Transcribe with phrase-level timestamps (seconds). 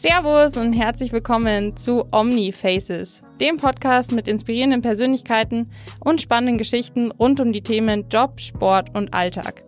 [0.00, 7.10] Servus und herzlich willkommen zu Omni Faces, dem Podcast mit inspirierenden Persönlichkeiten und spannenden Geschichten
[7.10, 9.64] rund um die Themen Job, Sport und Alltag.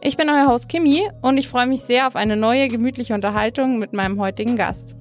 [0.00, 3.78] Ich bin euer Host Kimi und ich freue mich sehr auf eine neue gemütliche Unterhaltung
[3.78, 4.96] mit meinem heutigen Gast.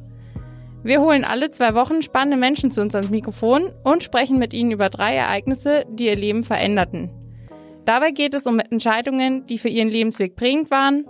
[0.83, 4.71] Wir holen alle zwei Wochen spannende Menschen zu uns ans Mikrofon und sprechen mit ihnen
[4.71, 7.09] über drei Ereignisse, die ihr Leben veränderten.
[7.85, 11.05] Dabei geht es um Entscheidungen, die für ihren Lebensweg prägend waren,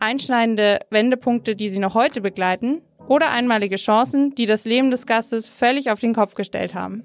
[0.00, 5.48] einschneidende Wendepunkte, die sie noch heute begleiten oder einmalige Chancen, die das Leben des Gastes
[5.48, 7.04] völlig auf den Kopf gestellt haben.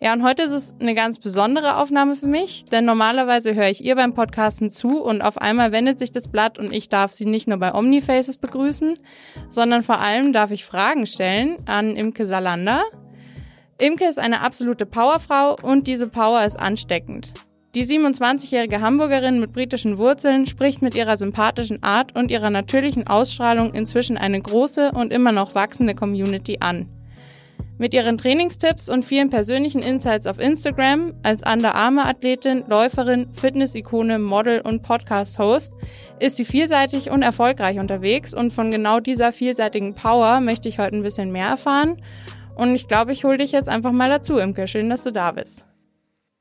[0.00, 3.82] Ja, und heute ist es eine ganz besondere Aufnahme für mich, denn normalerweise höre ich
[3.84, 7.24] ihr beim Podcasten zu und auf einmal wendet sich das Blatt und ich darf sie
[7.24, 8.96] nicht nur bei Omnifaces begrüßen,
[9.48, 12.84] sondern vor allem darf ich Fragen stellen an Imke Salander.
[13.78, 17.32] Imke ist eine absolute Powerfrau und diese Power ist ansteckend.
[17.78, 23.72] Die 27-jährige Hamburgerin mit britischen Wurzeln spricht mit ihrer sympathischen Art und ihrer natürlichen Ausstrahlung
[23.72, 26.88] inzwischen eine große und immer noch wachsende Community an.
[27.78, 34.18] Mit ihren Trainingstipps und vielen persönlichen Insights auf Instagram als Under Armour Athletin, Läuferin, Fitness-Ikone,
[34.18, 35.72] Model und Podcast-Host
[36.18, 40.96] ist sie vielseitig und erfolgreich unterwegs und von genau dieser vielseitigen Power möchte ich heute
[40.96, 42.02] ein bisschen mehr erfahren
[42.56, 44.66] und ich glaube, ich hole dich jetzt einfach mal dazu, Imke.
[44.66, 45.67] Schön, dass du da bist.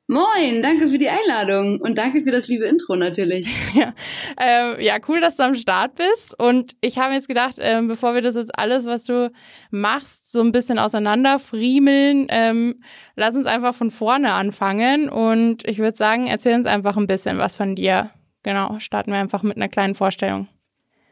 [0.10, 3.46] Moin, danke für die Einladung und danke für das liebe Intro natürlich.
[3.74, 3.94] ja,
[4.40, 6.34] ähm, ja, cool, dass du am Start bist.
[6.40, 9.30] Und ich habe jetzt gedacht, ähm, bevor wir das jetzt alles, was du
[9.70, 12.82] machst, so ein bisschen auseinanderfriemeln, ähm,
[13.18, 15.10] lass uns einfach von vorne anfangen.
[15.10, 18.12] Und ich würde sagen, erzähl uns einfach ein bisschen was von dir.
[18.44, 20.48] Genau, starten wir einfach mit einer kleinen Vorstellung.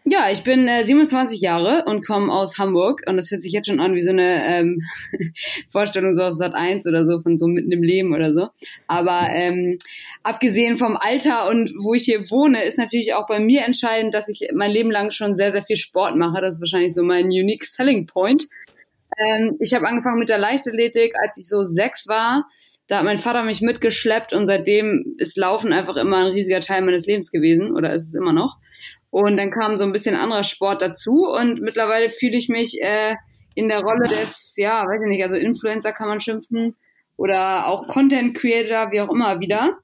[0.08, 3.66] Ja, ich bin äh, 27 Jahre und komme aus Hamburg und das hört sich jetzt
[3.66, 4.81] schon an wie so eine ähm,
[5.72, 8.50] Vorstellung so aus Sat 1 oder so von so mitten im Leben oder so.
[8.85, 9.80] Aber ähm,
[10.22, 14.30] abgesehen vom Alter und wo ich hier wohne, ist natürlich auch bei mir entscheidend, dass
[14.30, 16.40] ich mein Leben lang schon sehr, sehr viel Sport mache.
[16.40, 18.47] Das ist wahrscheinlich so mein unique selling point.
[19.18, 22.47] Ähm, ich habe angefangen mit der Leichtathletik, als ich so sechs war.
[22.85, 26.84] Da hat mein Vater mich mitgeschleppt und seitdem ist Laufen einfach immer ein riesiger Teil
[26.84, 28.59] meines Lebens gewesen oder ist es immer noch.
[29.16, 33.16] Und dann kam so ein bisschen anderer Sport dazu und mittlerweile fühle ich mich äh,
[33.53, 36.76] in der Rolle des, ja, weiß ich nicht, also Influencer kann man schimpfen
[37.16, 39.78] oder auch Content Creator, wie auch immer wieder.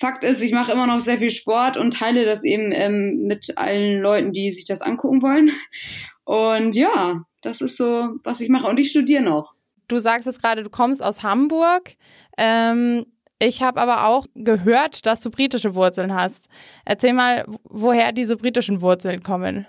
[0.00, 3.58] Fakt ist, ich mache immer noch sehr viel Sport und teile das eben ähm, mit
[3.58, 5.50] allen Leuten, die sich das angucken wollen.
[6.24, 8.70] Und ja, das ist so, was ich mache.
[8.70, 9.54] Und ich studiere noch.
[9.88, 11.96] Du sagst jetzt gerade, du kommst aus Hamburg.
[12.38, 13.04] Ähm,
[13.42, 16.48] ich habe aber auch gehört, dass du britische Wurzeln hast.
[16.84, 19.66] Erzähl mal, woher diese britischen Wurzeln kommen.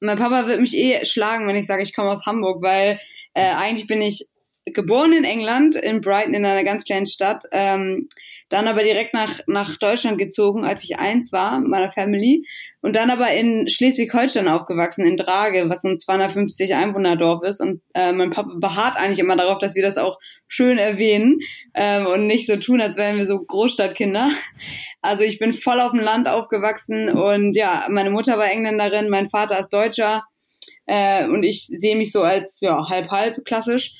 [0.00, 2.98] Mein Papa wird mich eh schlagen, wenn ich sage, ich komme aus Hamburg, weil
[3.34, 4.26] äh, eigentlich bin ich
[4.64, 7.44] geboren in England, in Brighton, in einer ganz kleinen Stadt.
[7.52, 8.08] Ähm,
[8.48, 12.44] dann aber direkt nach, nach Deutschland gezogen, als ich eins war, meiner Family.
[12.82, 17.60] Und dann aber in Schleswig-Holstein aufgewachsen, in Drage, was so ein 250 Einwohnerdorf ist.
[17.60, 20.18] Und äh, mein Papa beharrt eigentlich immer darauf, dass wir das auch
[20.48, 21.40] schön erwähnen
[21.74, 24.28] ähm, und nicht so tun, als wären wir so Großstadtkinder.
[25.02, 29.30] Also ich bin voll auf dem Land aufgewachsen und ja, meine Mutter war Engländerin, mein
[29.30, 30.24] Vater ist Deutscher
[30.84, 33.94] äh, und ich sehe mich so als ja halb-halb klassisch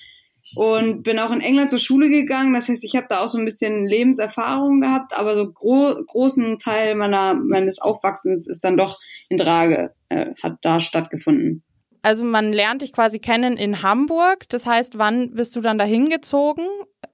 [0.55, 2.55] und bin auch in England zur Schule gegangen.
[2.55, 6.59] Das heißt, ich habe da auch so ein bisschen Lebenserfahrung gehabt, aber so gro großen
[6.59, 11.63] Teil meiner meines Aufwachsens ist dann doch in Drage, äh, hat da stattgefunden.
[12.03, 14.49] Also man lernt dich quasi kennen in Hamburg.
[14.49, 16.67] Das heißt, wann bist du dann dahin gezogen?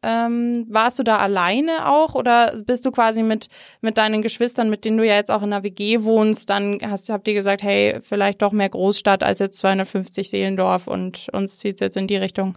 [0.03, 3.49] Ähm, warst du da alleine auch oder bist du quasi mit
[3.81, 7.09] mit deinen Geschwistern, mit denen du ja jetzt auch in der WG wohnst, dann hast
[7.09, 11.81] habt ihr gesagt, hey, vielleicht doch mehr Großstadt als jetzt 250 Seelendorf und uns zieht's
[11.81, 12.57] jetzt in die Richtung?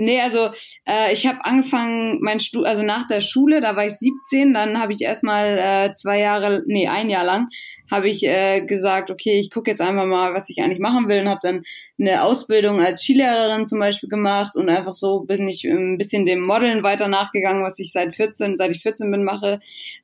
[0.00, 0.50] Nee, also
[0.86, 4.80] äh, ich habe angefangen, mein Stu also nach der Schule, da war ich 17, dann
[4.80, 7.48] habe ich erstmal äh, zwei Jahre, nee, ein Jahr lang,
[7.90, 11.20] habe ich äh, gesagt, okay, ich gucke jetzt einfach mal, was ich eigentlich machen will
[11.20, 11.62] und habe dann
[11.98, 16.40] eine Ausbildung als Skilehrerin zum Beispiel gemacht und einfach so bin ich ein bisschen dem
[16.40, 19.60] Modeln weiter nachgegangen, was ich seit 14, seit ich 14 bin mache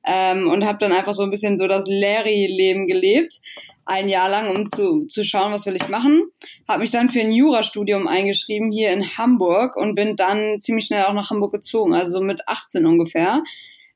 [0.07, 3.41] ähm, und habe dann einfach so ein bisschen so das Larry-Leben gelebt
[3.87, 6.31] ein Jahr lang, um zu, zu schauen, was will ich machen.
[6.69, 11.05] Habe mich dann für ein Jurastudium eingeschrieben hier in Hamburg und bin dann ziemlich schnell
[11.05, 13.43] auch nach Hamburg gezogen, also so mit 18 ungefähr.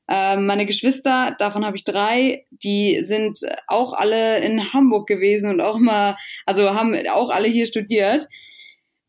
[0.07, 5.61] Ähm, meine Geschwister, davon habe ich drei, die sind auch alle in Hamburg gewesen und
[5.61, 8.27] auch mal, also haben auch alle hier studiert.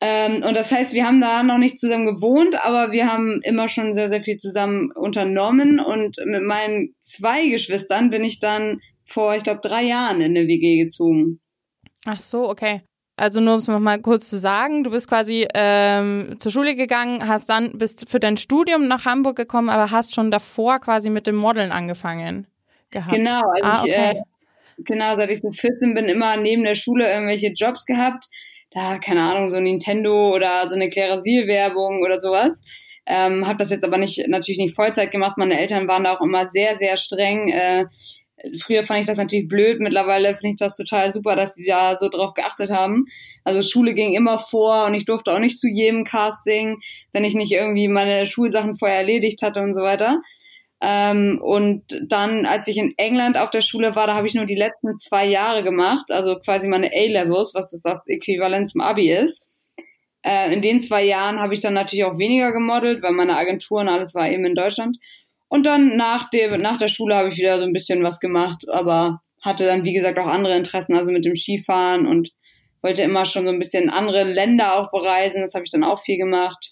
[0.02, 3.68] Ähm, und das heißt, wir haben da noch nicht zusammen gewohnt, aber wir haben immer
[3.68, 5.78] schon sehr, sehr viel zusammen unternommen.
[5.78, 10.46] Und mit meinen zwei Geschwistern bin ich dann vor, ich glaube, drei Jahren in eine
[10.46, 11.40] WG gezogen.
[12.06, 12.82] Ach so, okay.
[13.16, 17.28] Also nur um es mal kurz zu sagen, du bist quasi ähm, zur Schule gegangen,
[17.28, 21.26] hast dann bist für dein Studium nach Hamburg gekommen, aber hast schon davor quasi mit
[21.26, 22.46] dem Modeln angefangen.
[22.90, 23.12] Gehabt.
[23.12, 23.90] Genau, also ah, okay.
[23.90, 24.22] ich, äh,
[24.78, 28.26] genau, seit ich so 14 bin, immer neben der Schule irgendwelche Jobs gehabt.
[28.70, 32.62] da, keine Ahnung, so Nintendo oder so eine Klerasil-Werbung oder sowas.
[33.06, 35.36] Ähm, habe das jetzt aber nicht natürlich nicht Vollzeit gemacht.
[35.36, 37.48] Meine Eltern waren da auch immer sehr, sehr streng.
[37.48, 37.86] Äh,
[38.58, 41.96] früher fand ich das natürlich blöd, mittlerweile finde ich das total super, dass sie da
[41.96, 43.06] so drauf geachtet haben.
[43.44, 46.78] Also Schule ging immer vor und ich durfte auch nicht zu jedem Casting,
[47.12, 50.20] wenn ich nicht irgendwie meine Schulsachen vorher erledigt hatte und so weiter.
[50.82, 54.46] Ähm, und dann, als ich in England auf der Schule war, da habe ich nur
[54.46, 59.10] die letzten zwei Jahre gemacht, also quasi meine A-Levels, was das, das Äquivalent zum Abi
[59.10, 59.42] ist.
[60.22, 63.80] Äh, in den zwei Jahren habe ich dann natürlich auch weniger gemodelt, weil meine Agentur
[63.80, 64.96] und alles war eben in Deutschland.
[65.48, 68.68] Und dann nach, dem, nach der Schule habe ich wieder so ein bisschen was gemacht,
[68.68, 72.30] aber hatte dann, wie gesagt, auch andere Interessen, also mit dem Skifahren und
[72.82, 75.40] wollte immer schon so ein bisschen andere Länder auch bereisen.
[75.40, 76.70] Das habe ich dann auch viel gemacht.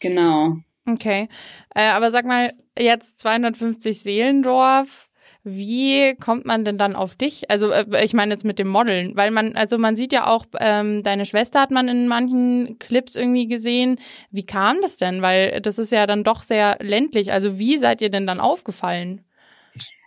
[0.00, 0.56] Genau.
[0.86, 1.28] Okay.
[1.74, 5.08] Äh, aber sag mal, jetzt 250 Seelendorf.
[5.42, 7.50] Wie kommt man denn dann auf dich?
[7.50, 10.44] Also äh, ich meine jetzt mit dem Modeln, weil man, also man sieht ja auch,
[10.58, 13.98] ähm, deine Schwester hat man in manchen Clips irgendwie gesehen.
[14.30, 15.22] Wie kam das denn?
[15.22, 17.32] Weil das ist ja dann doch sehr ländlich.
[17.32, 19.24] Also wie seid ihr denn dann aufgefallen?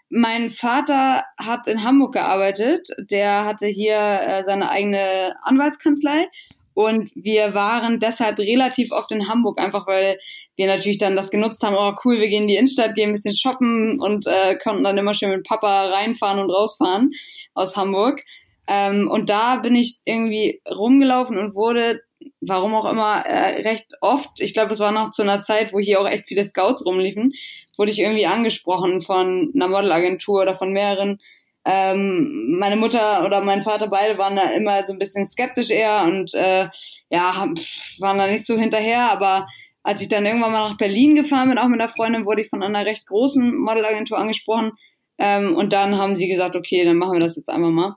[0.09, 2.89] Mein Vater hat in Hamburg gearbeitet.
[3.09, 6.27] Der hatte hier äh, seine eigene Anwaltskanzlei
[6.75, 10.19] und wir waren deshalb relativ oft in Hamburg, einfach weil
[10.55, 13.13] wir natürlich dann das genutzt haben, oh cool, wir gehen in die Innenstadt, gehen ein
[13.13, 17.11] bisschen shoppen und äh, konnten dann immer schön mit Papa reinfahren und rausfahren
[17.53, 18.23] aus Hamburg.
[18.67, 22.01] Ähm, und da bin ich irgendwie rumgelaufen und wurde,
[22.39, 25.79] warum auch immer, äh, recht oft, ich glaube, das war noch zu einer Zeit, wo
[25.79, 27.33] hier auch echt viele Scouts rumliefen,
[27.77, 31.19] wurde ich irgendwie angesprochen von einer Modelagentur oder von mehreren
[31.65, 36.03] ähm, meine Mutter oder mein Vater beide waren da immer so ein bisschen skeptisch eher
[36.03, 36.67] und äh,
[37.09, 37.47] ja,
[37.99, 39.47] waren da nicht so hinterher, aber
[39.83, 42.49] als ich dann irgendwann mal nach Berlin gefahren bin, auch mit einer Freundin, wurde ich
[42.49, 44.71] von einer recht großen Modelagentur angesprochen.
[45.19, 47.95] Ähm, und dann haben sie gesagt, okay, dann machen wir das jetzt einfach mal.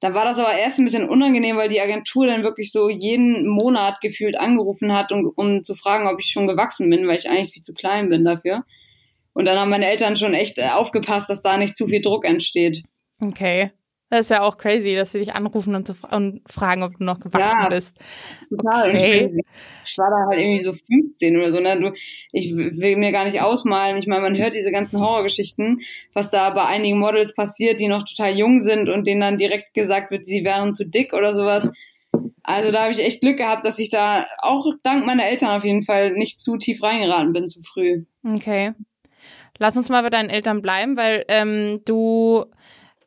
[0.00, 3.48] Dann war das aber erst ein bisschen unangenehm, weil die Agentur dann wirklich so jeden
[3.48, 7.28] Monat gefühlt angerufen hat, um, um zu fragen, ob ich schon gewachsen bin, weil ich
[7.28, 8.64] eigentlich viel zu klein bin dafür.
[9.32, 12.24] Und dann haben meine Eltern schon echt äh, aufgepasst, dass da nicht zu viel Druck
[12.24, 12.82] entsteht.
[13.20, 13.72] Okay.
[14.10, 17.04] Das ist ja auch crazy, dass sie dich anrufen und, zu, und fragen, ob du
[17.04, 17.98] noch gewachsen ja, bist.
[18.48, 18.90] Total.
[18.90, 19.30] Okay.
[19.36, 21.60] Ich, ich, war da halt irgendwie so 15 oder so.
[21.60, 21.78] Ne?
[21.78, 21.92] Du,
[22.32, 23.98] ich will mir gar nicht ausmalen.
[23.98, 25.80] Ich meine, man hört diese ganzen Horrorgeschichten,
[26.14, 29.74] was da bei einigen Models passiert, die noch total jung sind und denen dann direkt
[29.74, 31.70] gesagt wird, sie wären zu dick oder sowas.
[32.42, 35.64] Also da habe ich echt Glück gehabt, dass ich da auch dank meiner Eltern auf
[35.64, 38.04] jeden Fall nicht zu tief reingeraten bin zu früh.
[38.24, 38.72] Okay.
[39.58, 42.46] Lass uns mal bei deinen Eltern bleiben, weil ähm, du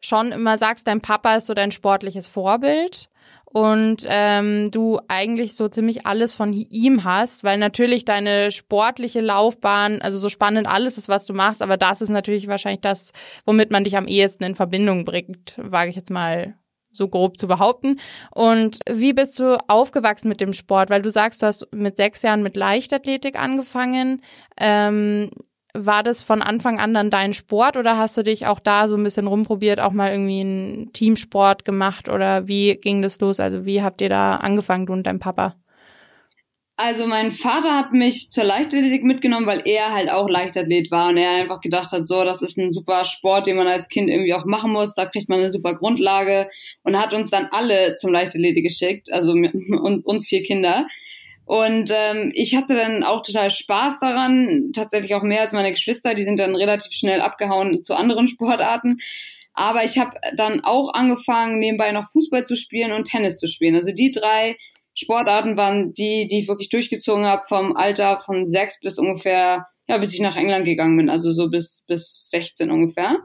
[0.02, 3.10] schon immer sagst, dein Papa ist so dein sportliches Vorbild
[3.46, 10.02] und ähm, du eigentlich so ziemlich alles von ihm hast, weil natürlich deine sportliche Laufbahn,
[10.02, 13.12] also so spannend alles ist, was du machst, aber das ist natürlich wahrscheinlich das,
[13.46, 16.56] womit man dich am ehesten in Verbindung bringt, wage ich jetzt mal
[16.94, 18.00] so grob zu behaupten.
[18.32, 20.90] Und wie bist du aufgewachsen mit dem Sport?
[20.90, 24.22] Weil du sagst, du hast mit sechs Jahren mit Leichtathletik angefangen.
[24.58, 25.32] Ähm,
[25.74, 28.96] war das von Anfang an dann dein Sport oder hast du dich auch da so
[28.96, 33.40] ein bisschen rumprobiert, auch mal irgendwie einen Teamsport gemacht oder wie ging das los?
[33.40, 35.56] Also wie habt ihr da angefangen, du und dein Papa?
[36.84, 41.18] Also mein Vater hat mich zur Leichtathletik mitgenommen, weil er halt auch Leichtathlet war und
[41.18, 44.34] er einfach gedacht hat, so, das ist ein super Sport, den man als Kind irgendwie
[44.34, 46.50] auch machen muss, da kriegt man eine super Grundlage
[46.84, 49.34] und hat uns dann alle zum Leichtathletik geschickt, also
[49.82, 50.88] uns, uns vier Kinder.
[51.46, 56.14] Und ähm, ich hatte dann auch total Spaß daran, tatsächlich auch mehr als meine Geschwister,
[56.14, 59.00] die sind dann relativ schnell abgehauen zu anderen Sportarten.
[59.54, 63.76] Aber ich habe dann auch angefangen, nebenbei noch Fußball zu spielen und Tennis zu spielen.
[63.76, 64.56] Also die drei
[64.94, 69.98] Sportarten waren die, die ich wirklich durchgezogen habe vom Alter von sechs bis ungefähr, ja,
[69.98, 73.18] bis ich nach England gegangen bin, also so bis, bis 16 ungefähr.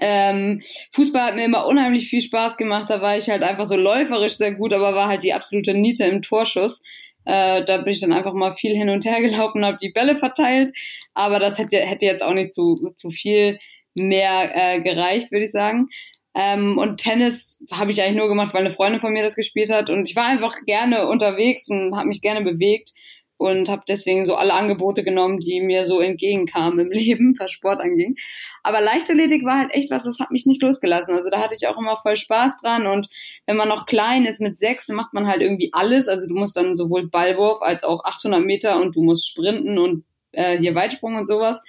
[0.00, 0.62] Ähm,
[0.92, 2.90] Fußball hat mir immer unheimlich viel Spaß gemacht.
[2.90, 6.04] Da war ich halt einfach so läuferisch sehr gut, aber war halt die absolute Niete
[6.04, 6.82] im Torschuss.
[7.26, 10.16] Äh, da bin ich dann einfach mal viel hin und her gelaufen, habe die Bälle
[10.16, 10.72] verteilt.
[11.14, 13.58] Aber das hätte, hätte jetzt auch nicht zu, zu viel
[13.94, 15.88] mehr äh, gereicht, würde ich sagen.
[16.34, 19.70] Ähm, und Tennis habe ich eigentlich nur gemacht, weil eine Freundin von mir das gespielt
[19.70, 19.90] hat.
[19.90, 22.92] Und ich war einfach gerne unterwegs und habe mich gerne bewegt
[23.38, 27.80] und habe deswegen so alle Angebote genommen, die mir so entgegenkamen im Leben, was Sport
[27.80, 28.16] anging.
[28.62, 31.14] Aber Leichtathletik war halt echt was, das hat mich nicht losgelassen.
[31.14, 33.08] Also da hatte ich auch immer voll Spaß dran und
[33.46, 36.08] wenn man noch klein ist mit sechs, macht man halt irgendwie alles.
[36.08, 40.04] Also du musst dann sowohl Ballwurf als auch 800 Meter und du musst sprinten und
[40.32, 41.62] äh, hier Weitsprung und sowas.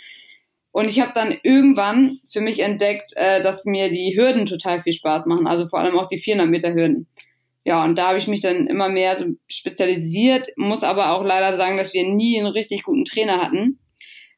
[0.72, 4.94] Und ich habe dann irgendwann für mich entdeckt, äh, dass mir die Hürden total viel
[4.94, 7.08] Spaß machen, also vor allem auch die 400 Meter Hürden.
[7.68, 11.54] Ja, und da habe ich mich dann immer mehr so spezialisiert, muss aber auch leider
[11.58, 13.80] sagen, dass wir nie einen richtig guten Trainer hatten.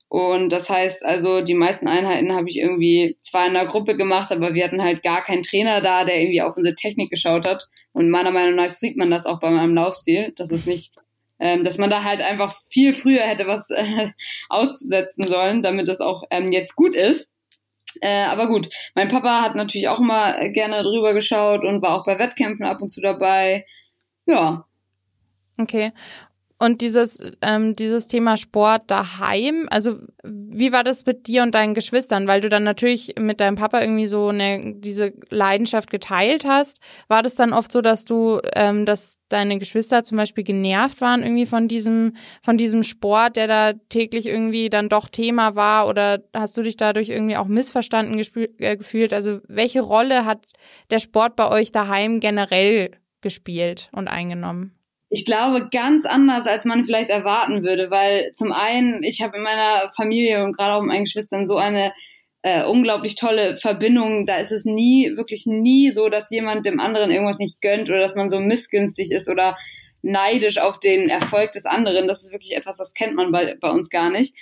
[0.07, 4.31] Und das heißt also, die meisten Einheiten habe ich irgendwie zwar in der Gruppe gemacht,
[4.31, 7.67] aber wir hatten halt gar keinen Trainer da, der irgendwie auf unsere Technik geschaut hat.
[7.93, 10.95] Und meiner Meinung nach sieht man das auch bei meinem Laufstil, dass es nicht,
[11.39, 14.09] ähm, dass man da halt einfach viel früher hätte was äh,
[14.50, 17.31] aussetzen sollen, damit es auch ähm, jetzt gut ist.
[18.01, 22.05] Äh, aber gut, mein Papa hat natürlich auch mal gerne drüber geschaut und war auch
[22.05, 23.65] bei Wettkämpfen ab und zu dabei.
[24.25, 24.65] Ja.
[25.58, 25.91] Okay.
[26.62, 31.74] Und dieses, ähm, dieses Thema Sport daheim, also wie war das mit dir und deinen
[31.74, 32.28] Geschwistern?
[32.28, 36.82] Weil du dann natürlich mit deinem Papa irgendwie so eine, diese Leidenschaft geteilt hast.
[37.08, 41.24] War das dann oft so, dass du, ähm, dass deine Geschwister zum Beispiel genervt waren
[41.24, 45.88] irgendwie von diesem, von diesem Sport, der da täglich irgendwie dann doch Thema war?
[45.88, 48.22] Oder hast du dich dadurch irgendwie auch missverstanden
[48.58, 49.13] äh, gefühlt?
[49.13, 50.46] Also welche Rolle hat
[50.89, 54.78] der Sport bei euch daheim generell gespielt und eingenommen?
[55.10, 59.44] Ich glaube, ganz anders, als man vielleicht erwarten würde, weil zum einen, ich habe in
[59.44, 61.92] meiner Familie und gerade auch mit meinen Geschwistern so eine
[62.44, 64.25] äh, unglaublich tolle Verbindung.
[64.28, 68.00] Da ist es nie, wirklich nie so, dass jemand dem anderen irgendwas nicht gönnt oder
[68.00, 69.58] dass man so missgünstig ist oder
[70.01, 72.08] neidisch auf den Erfolg des anderen.
[72.08, 74.36] Das ist wirklich etwas, das kennt man bei, bei uns gar nicht.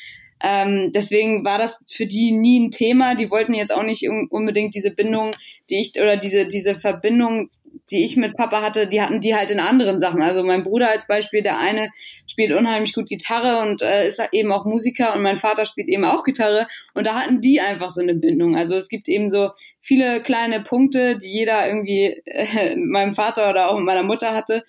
[0.44, 3.16] Ähm, deswegen war das für die nie ein Thema.
[3.16, 5.32] Die wollten jetzt auch nicht unbedingt diese Bindung,
[5.70, 7.50] die ich oder diese diese Verbindung
[7.90, 10.22] die ich mit Papa hatte, die hatten die halt in anderen Sachen.
[10.22, 11.90] Also mein Bruder als Beispiel, der eine
[12.28, 16.06] spielt unheimlich gut Gitarre und äh, ist eben auch Musiker und mein Vater spielt eben
[16.06, 18.56] auch Gitarre und da hatten die einfach so eine Bindung.
[18.56, 23.50] Also es gibt eben so viele kleine Punkte, die jeder irgendwie äh, mit meinem Vater
[23.50, 24.64] oder auch mit meiner Mutter hatte.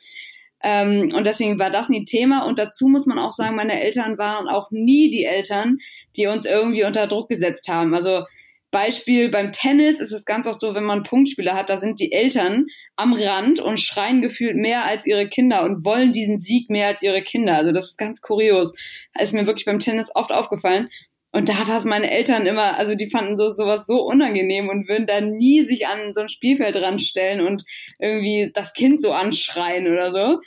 [0.63, 2.45] Ähm, und deswegen war das nie Thema.
[2.47, 5.79] Und dazu muss man auch sagen, meine Eltern waren auch nie die Eltern,
[6.17, 7.95] die uns irgendwie unter Druck gesetzt haben.
[7.95, 8.25] Also
[8.71, 12.13] Beispiel beim Tennis ist es ganz oft so, wenn man Punktspieler hat, da sind die
[12.13, 16.89] Eltern am Rand und schreien gefühlt mehr als ihre Kinder und wollen diesen Sieg mehr
[16.89, 17.57] als ihre Kinder.
[17.57, 18.75] Also das ist ganz kurios.
[19.15, 20.91] Das ist mir wirklich beim Tennis oft aufgefallen.
[21.31, 24.89] Und da war es meine Eltern immer, also die fanden so sowas so unangenehm und
[24.89, 27.65] würden da nie sich an so ein Spielfeld ranstellen und
[27.99, 30.41] irgendwie das Kind so anschreien oder so.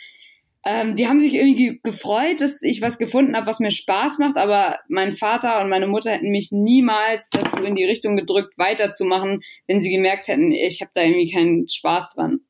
[0.64, 4.38] Ähm, die haben sich irgendwie gefreut, dass ich was gefunden habe, was mir Spaß macht,
[4.38, 9.42] aber mein Vater und meine Mutter hätten mich niemals dazu in die Richtung gedrückt, weiterzumachen,
[9.68, 12.42] wenn sie gemerkt hätten, ich habe da irgendwie keinen Spaß dran.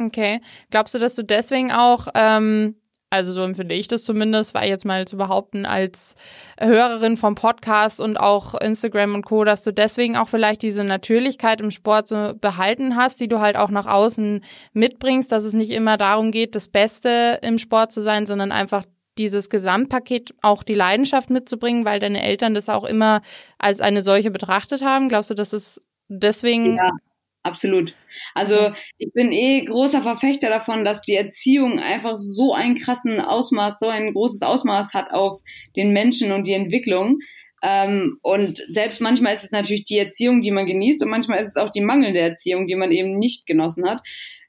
[0.00, 0.40] Okay.
[0.70, 2.76] Glaubst du, dass du deswegen auch ähm,
[3.12, 6.16] also so empfinde ich das zumindest, war jetzt mal zu behaupten als
[6.58, 11.60] Hörerin vom Podcast und auch Instagram und Co, dass du deswegen auch vielleicht diese Natürlichkeit
[11.60, 14.42] im Sport so behalten hast, die du halt auch nach außen
[14.72, 18.86] mitbringst, dass es nicht immer darum geht, das Beste im Sport zu sein, sondern einfach
[19.18, 23.20] dieses Gesamtpaket auch die Leidenschaft mitzubringen, weil deine Eltern das auch immer
[23.58, 25.10] als eine solche betrachtet haben.
[25.10, 26.90] Glaubst du, dass es deswegen ja
[27.42, 27.94] absolut.
[28.34, 33.78] Also ich bin eh großer Verfechter davon, dass die Erziehung einfach so einen krassen Ausmaß,
[33.78, 35.40] so ein großes Ausmaß hat auf
[35.76, 37.18] den Menschen und die Entwicklung.
[37.62, 41.48] Ähm, und selbst manchmal ist es natürlich die Erziehung, die man genießt und manchmal ist
[41.48, 44.02] es auch die mangelnde Erziehung, die man eben nicht genossen hat.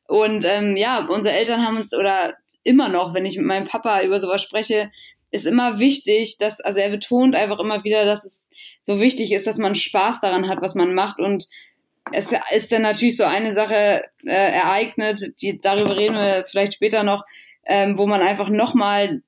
[0.07, 4.01] Und ähm, ja, unsere Eltern haben uns oder immer noch, wenn ich mit meinem Papa
[4.01, 4.91] über sowas spreche,
[5.31, 8.49] ist immer wichtig, dass, also er betont einfach immer wieder, dass es
[8.81, 11.47] so wichtig ist, dass man Spaß daran hat, was man macht und
[12.11, 17.03] es ist dann natürlich so eine Sache äh, ereignet, die darüber reden wir vielleicht später
[17.03, 17.23] noch,
[17.65, 19.21] ähm, wo man einfach nochmal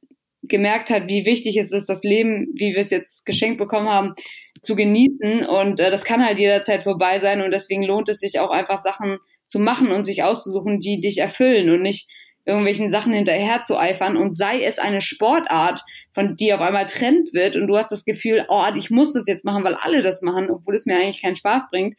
[0.44, 4.14] gemerkt hat, wie wichtig es ist, das Leben, wie wir es jetzt geschenkt bekommen haben,
[4.62, 5.46] zu genießen.
[5.46, 7.42] Und äh, das kann halt jederzeit vorbei sein.
[7.42, 11.20] Und deswegen lohnt es sich auch einfach Sachen zu machen und sich auszusuchen, die dich
[11.20, 12.10] erfüllen und nicht
[12.46, 15.82] irgendwelchen Sachen hinterher zu eifern und sei es eine Sportart,
[16.14, 19.28] von die auf einmal Trend wird und du hast das Gefühl, oh, ich muss das
[19.28, 21.96] jetzt machen, weil alle das machen, obwohl es mir eigentlich keinen Spaß bringt,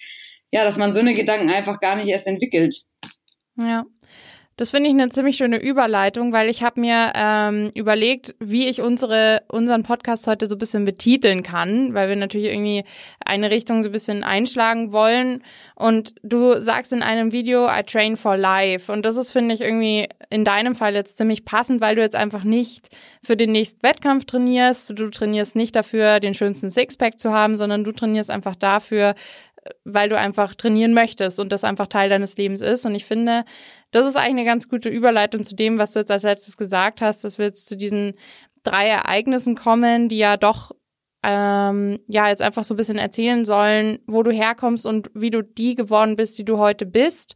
[0.50, 2.84] ja, dass man so eine Gedanken einfach gar nicht erst entwickelt.
[3.56, 3.84] Ja.
[4.58, 8.80] Das finde ich eine ziemlich schöne Überleitung, weil ich habe mir ähm, überlegt, wie ich
[8.80, 12.84] unsere unseren Podcast heute so ein bisschen betiteln kann, weil wir natürlich irgendwie
[13.22, 15.42] eine Richtung so ein bisschen einschlagen wollen.
[15.74, 18.90] Und du sagst in einem Video, I train for life.
[18.90, 22.16] Und das ist, finde ich, irgendwie in deinem Fall jetzt ziemlich passend, weil du jetzt
[22.16, 22.88] einfach nicht
[23.22, 24.98] für den nächsten Wettkampf trainierst.
[24.98, 29.16] Du trainierst nicht dafür, den schönsten Sixpack zu haben, sondern du trainierst einfach dafür,
[29.84, 32.86] weil du einfach trainieren möchtest und das einfach Teil deines Lebens ist.
[32.86, 33.44] Und ich finde,
[33.90, 37.00] das ist eigentlich eine ganz gute Überleitung zu dem, was du jetzt als letztes gesagt
[37.00, 38.14] hast, dass wir jetzt zu diesen
[38.62, 40.72] drei Ereignissen kommen, die ja doch
[41.22, 45.42] ähm, ja jetzt einfach so ein bisschen erzählen sollen, wo du herkommst und wie du
[45.42, 47.34] die geworden bist, die du heute bist.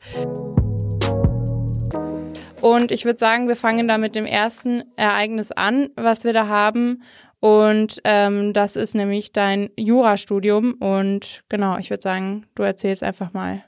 [2.61, 6.47] Und ich würde sagen, wir fangen da mit dem ersten Ereignis an, was wir da
[6.47, 7.03] haben.
[7.41, 10.75] Und ähm, das ist nämlich dein Jurastudium.
[10.75, 13.65] Und genau, ich würde sagen, du erzählst einfach mal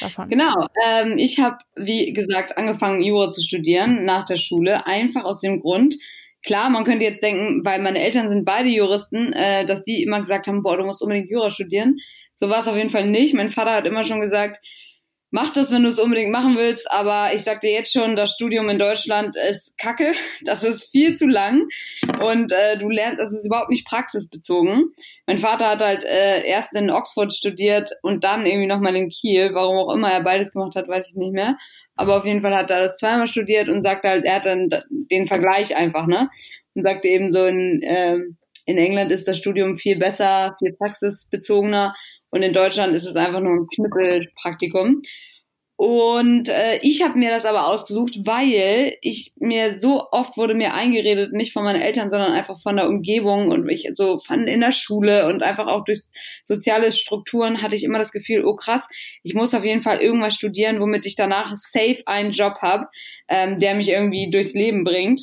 [0.00, 0.28] davon.
[0.28, 5.40] Genau, ähm, ich habe, wie gesagt, angefangen, Jura zu studieren nach der Schule, einfach aus
[5.40, 5.96] dem Grund,
[6.44, 10.20] klar, man könnte jetzt denken, weil meine Eltern sind beide Juristen, äh, dass die immer
[10.20, 11.98] gesagt haben, boah, du musst unbedingt Jura studieren.
[12.34, 13.34] So war es auf jeden Fall nicht.
[13.34, 14.60] Mein Vater hat immer schon gesagt,
[15.30, 16.90] mach das, wenn du es unbedingt machen willst.
[16.90, 20.12] Aber ich sag dir jetzt schon, das Studium in Deutschland ist kacke.
[20.44, 21.68] Das ist viel zu lang.
[22.20, 24.92] Und äh, du lernst, das ist überhaupt nicht praxisbezogen.
[25.26, 29.50] Mein Vater hat halt äh, erst in Oxford studiert und dann irgendwie nochmal in Kiel.
[29.54, 31.56] Warum auch immer er beides gemacht hat, weiß ich nicht mehr.
[31.94, 34.70] Aber auf jeden Fall hat er das zweimal studiert und sagt halt, er hat dann
[34.90, 36.30] den Vergleich einfach, ne?
[36.74, 38.16] Und sagte eben so, in, äh,
[38.64, 41.94] in England ist das Studium viel besser, viel praxisbezogener
[42.30, 45.02] und in Deutschland ist es einfach nur ein Knüppelpraktikum.
[45.82, 50.74] Und äh, ich habe mir das aber ausgesucht, weil ich mir so oft wurde mir
[50.74, 54.60] eingeredet, nicht von meinen Eltern, sondern einfach von der Umgebung und ich so fand in
[54.60, 56.02] der Schule und einfach auch durch
[56.44, 58.88] soziale Strukturen hatte ich immer das Gefühl, oh krass,
[59.22, 62.86] ich muss auf jeden Fall irgendwas studieren, womit ich danach safe einen Job habe,
[63.28, 65.22] ähm, der mich irgendwie durchs Leben bringt.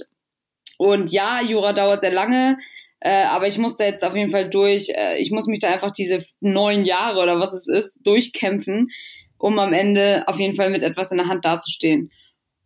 [0.80, 2.58] Und ja, Jura dauert sehr lange,
[3.00, 4.90] äh, aber ich muss da jetzt auf jeden Fall durch.
[4.90, 8.90] Äh, ich muss mich da einfach diese neun Jahre oder was es ist durchkämpfen
[9.38, 12.12] um am Ende auf jeden Fall mit etwas in der Hand dazustehen.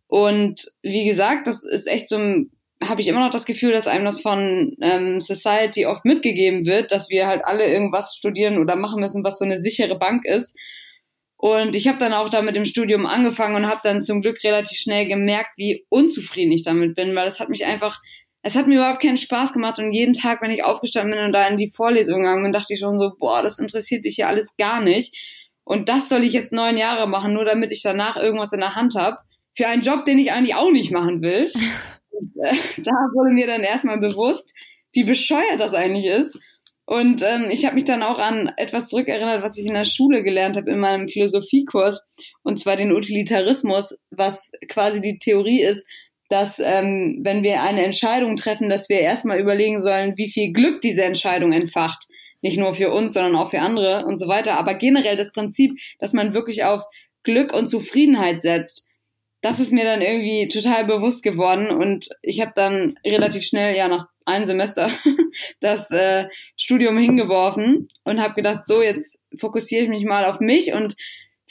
[0.06, 2.18] Und wie gesagt, das ist echt so
[2.84, 6.90] habe ich immer noch das Gefühl, dass einem das von ähm, Society oft mitgegeben wird,
[6.90, 10.56] dass wir halt alle irgendwas studieren oder machen müssen, was so eine sichere Bank ist.
[11.36, 14.42] Und ich habe dann auch da mit dem Studium angefangen und habe dann zum Glück
[14.42, 18.00] relativ schnell gemerkt, wie unzufrieden ich damit bin, weil es hat mich einfach,
[18.42, 21.32] es hat mir überhaupt keinen Spaß gemacht und jeden Tag, wenn ich aufgestanden bin und
[21.32, 24.26] da in die Vorlesung gegangen bin, dachte ich schon so, boah, das interessiert dich ja
[24.26, 25.14] alles gar nicht.
[25.64, 28.74] Und das soll ich jetzt neun Jahre machen, nur damit ich danach irgendwas in der
[28.74, 29.18] Hand habe.
[29.54, 31.50] Für einen Job, den ich eigentlich auch nicht machen will.
[32.10, 34.54] Und, äh, da wurde mir dann erstmal bewusst,
[34.92, 36.38] wie bescheuert das eigentlich ist.
[36.84, 40.24] Und ähm, ich habe mich dann auch an etwas zurückerinnert, was ich in der Schule
[40.24, 42.02] gelernt habe in meinem Philosophiekurs,
[42.42, 45.86] und zwar den Utilitarismus, was quasi die Theorie ist,
[46.32, 50.80] dass ähm, wenn wir eine Entscheidung treffen, dass wir erstmal überlegen sollen, wie viel Glück
[50.80, 52.08] diese Entscheidung entfacht.
[52.40, 54.58] Nicht nur für uns, sondern auch für andere und so weiter.
[54.58, 56.84] Aber generell das Prinzip, dass man wirklich auf
[57.22, 58.86] Glück und Zufriedenheit setzt,
[59.42, 63.88] das ist mir dann irgendwie total bewusst geworden und ich habe dann relativ schnell, ja
[63.88, 64.88] nach einem Semester,
[65.60, 70.72] das äh, Studium hingeworfen und habe gedacht, so jetzt fokussiere ich mich mal auf mich
[70.72, 70.96] und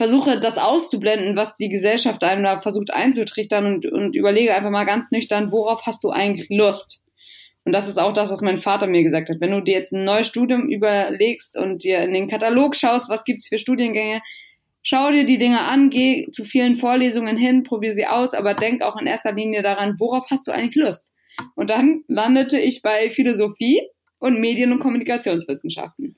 [0.02, 4.86] versuche das auszublenden, was die Gesellschaft einem da versucht einzutrichtern und, und überlege einfach mal
[4.86, 7.04] ganz nüchtern, worauf hast du eigentlich Lust?
[7.66, 9.40] Und das ist auch das, was mein Vater mir gesagt hat.
[9.40, 13.26] Wenn du dir jetzt ein neues Studium überlegst und dir in den Katalog schaust, was
[13.26, 14.24] gibt's für Studiengänge,
[14.82, 18.82] schau dir die Dinge an, geh zu vielen Vorlesungen hin, probier sie aus, aber denk
[18.82, 21.14] auch in erster Linie daran, worauf hast du eigentlich Lust?
[21.54, 23.84] Und dann landete ich bei Philosophie
[24.18, 26.16] und Medien- und Kommunikationswissenschaften.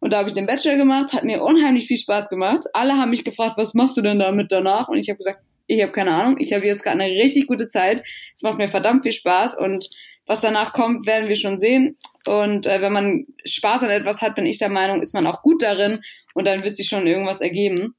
[0.00, 2.64] Und da habe ich den Bachelor gemacht, hat mir unheimlich viel Spaß gemacht.
[2.72, 4.88] Alle haben mich gefragt, was machst du denn damit danach?
[4.88, 6.36] Und ich habe gesagt, ich habe keine Ahnung.
[6.38, 8.02] Ich habe jetzt gerade eine richtig gute Zeit.
[8.36, 9.88] Es macht mir verdammt viel Spaß und
[10.26, 11.96] was danach kommt, werden wir schon sehen.
[12.26, 15.42] Und äh, wenn man Spaß an etwas hat, bin ich der Meinung, ist man auch
[15.42, 16.00] gut darin
[16.34, 17.94] und dann wird sich schon irgendwas ergeben.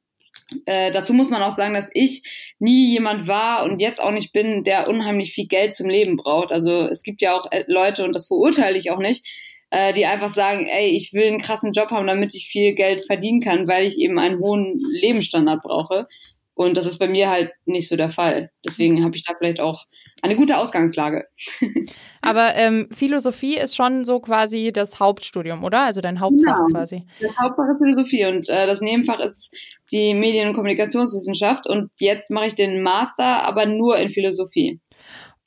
[0.66, 2.24] Äh, dazu muss man auch sagen, dass ich
[2.60, 6.52] nie jemand war und jetzt auch nicht bin, der unheimlich viel Geld zum Leben braucht.
[6.52, 9.26] Also es gibt ja auch äh, Leute, und das verurteile ich auch nicht,
[9.72, 13.06] äh, die einfach sagen, ey, ich will einen krassen Job haben, damit ich viel Geld
[13.06, 16.08] verdienen kann, weil ich eben einen hohen Lebensstandard brauche.
[16.54, 18.52] Und das ist bei mir halt nicht so der Fall.
[18.66, 19.86] Deswegen habe ich da vielleicht auch
[20.22, 21.26] eine gute Ausgangslage.
[22.22, 25.86] Aber ähm, Philosophie ist schon so quasi das Hauptstudium, oder?
[25.86, 26.80] Also dein Hauptfach genau.
[26.80, 27.06] quasi.
[27.20, 29.56] Das Hauptfach ist Philosophie und äh, das Nebenfach ist
[29.92, 34.80] die Medien- und Kommunikationswissenschaft und jetzt mache ich den Master, aber nur in Philosophie.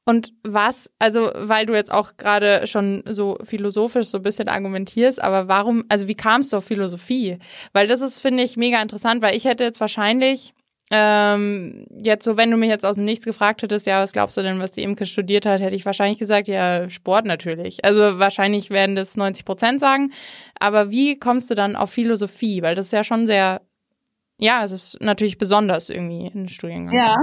[0.06, 5.22] Und was, also weil du jetzt auch gerade schon so philosophisch so ein bisschen argumentierst,
[5.22, 7.38] aber warum, also wie kamst du auf Philosophie?
[7.72, 10.52] Weil das ist, finde ich, mega interessant, weil ich hätte jetzt wahrscheinlich
[10.90, 14.36] ähm, jetzt so, wenn du mich jetzt aus dem Nichts gefragt hättest, ja, was glaubst
[14.36, 17.84] du denn, was die Imke studiert hat, hätte ich wahrscheinlich gesagt, ja, Sport natürlich.
[17.84, 20.12] Also wahrscheinlich werden das 90 Prozent sagen.
[20.60, 22.60] Aber wie kommst du dann auf Philosophie?
[22.60, 23.62] Weil das ist ja schon sehr,
[24.38, 26.94] ja, es ist natürlich besonders irgendwie in Studiengang.
[26.94, 27.16] Ja.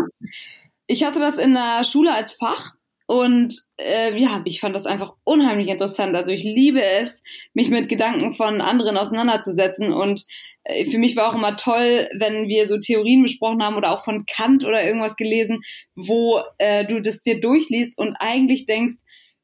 [0.88, 2.74] Ich hatte das in der Schule als Fach
[3.08, 6.16] und äh, ja, ich fand das einfach unheimlich interessant.
[6.16, 7.22] Also ich liebe es,
[7.54, 10.26] mich mit Gedanken von anderen auseinanderzusetzen und
[10.64, 14.04] äh, für mich war auch immer toll, wenn wir so Theorien besprochen haben oder auch
[14.04, 15.60] von Kant oder irgendwas gelesen,
[15.96, 19.02] wo äh, du das dir durchliest und eigentlich denkst,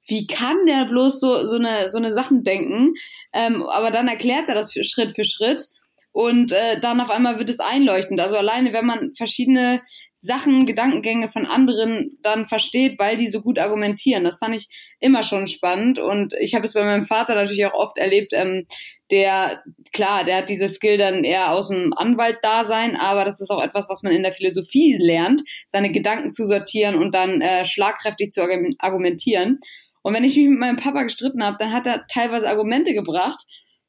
[0.08, 2.94] wie kann der bloß so, so, eine, so eine Sachen denken?
[3.34, 5.68] Ähm, aber dann erklärt er das für Schritt für Schritt
[6.12, 8.20] und äh, dann auf einmal wird es einleuchtend.
[8.20, 9.82] Also alleine, wenn man verschiedene
[10.16, 14.68] Sachen, Gedankengänge von anderen dann versteht, weil die so gut argumentieren, das fand ich
[15.00, 16.00] immer schon spannend.
[16.00, 18.66] Und ich habe es bei meinem Vater natürlich auch oft erlebt, ähm,
[19.12, 23.64] der, klar, der hat diese Skill dann eher aus dem Anwalt-Dasein, aber das ist auch
[23.64, 28.32] etwas, was man in der Philosophie lernt, seine Gedanken zu sortieren und dann äh, schlagkräftig
[28.32, 28.42] zu
[28.80, 29.60] argumentieren.
[30.02, 33.46] Und wenn ich mich mit meinem Papa gestritten habe, dann hat er teilweise Argumente gebracht,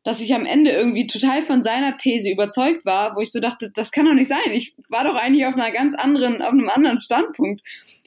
[0.09, 3.71] dass ich am Ende irgendwie total von seiner These überzeugt war, wo ich so dachte,
[3.71, 4.53] das kann doch nicht sein.
[4.53, 7.61] Ich war doch eigentlich auf einer ganz anderen, auf einem anderen Standpunkt.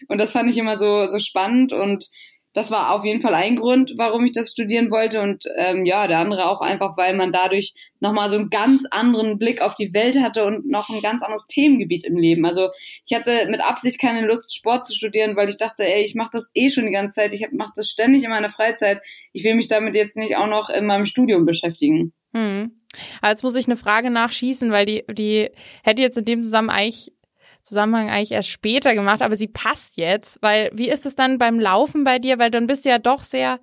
[0.07, 2.09] Und das fand ich immer so, so spannend und
[2.53, 5.21] das war auf jeden Fall ein Grund, warum ich das studieren wollte.
[5.21, 9.37] Und ähm, ja, der andere auch einfach, weil man dadurch nochmal so einen ganz anderen
[9.37, 12.45] Blick auf die Welt hatte und noch ein ganz anderes Themengebiet im Leben.
[12.45, 12.69] Also
[13.07, 16.31] ich hatte mit Absicht keine Lust, Sport zu studieren, weil ich dachte, ey, ich mache
[16.33, 17.33] das eh schon die ganze Zeit.
[17.33, 19.01] Ich mache das ständig in meiner Freizeit.
[19.31, 22.13] Ich will mich damit jetzt nicht auch noch in meinem Studium beschäftigen.
[22.33, 22.71] Hm.
[23.21, 25.49] Aber jetzt muss ich eine Frage nachschießen, weil die, die
[25.83, 27.13] hätte jetzt in dem Zusammenhang eigentlich
[27.63, 31.59] Zusammenhang eigentlich erst später gemacht, aber sie passt jetzt, weil wie ist es dann beim
[31.59, 32.39] Laufen bei dir?
[32.39, 33.59] Weil dann bist du ja doch sehr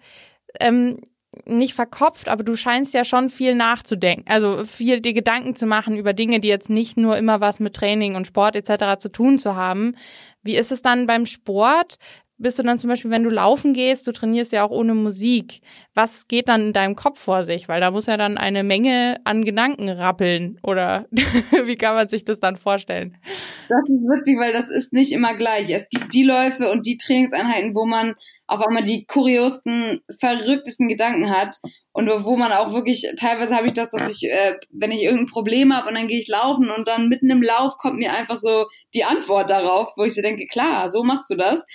[0.61, 1.01] ähm,
[1.45, 5.97] nicht verkopft, aber du scheinst ja schon viel nachzudenken, also viel dir Gedanken zu machen
[5.97, 8.99] über Dinge, die jetzt nicht nur immer was mit Training und Sport etc.
[8.99, 9.95] zu tun zu haben.
[10.43, 11.99] Wie ist es dann beim Sport?
[12.39, 15.61] Bist du dann zum Beispiel, wenn du laufen gehst, du trainierst ja auch ohne Musik.
[15.95, 17.69] Was geht dann in deinem Kopf vor sich?
[17.69, 20.59] Weil da muss ja dann eine Menge an Gedanken rappeln.
[20.63, 21.07] Oder
[21.65, 23.17] wie kann man sich das dann vorstellen?
[23.69, 25.69] Das ist witzig, weil das ist nicht immer gleich.
[25.71, 28.15] Es gibt die Läufe und die Trainingseinheiten, wo man
[28.47, 31.57] auf einmal die kuriosten, verrücktesten Gedanken hat.
[31.93, 35.27] Und wo man auch wirklich, teilweise habe ich das, dass ich, äh, wenn ich irgendein
[35.27, 38.37] Problem habe und dann gehe ich laufen und dann mitten im Lauf kommt mir einfach
[38.37, 41.67] so die Antwort darauf, wo ich so denke, klar, so machst du das.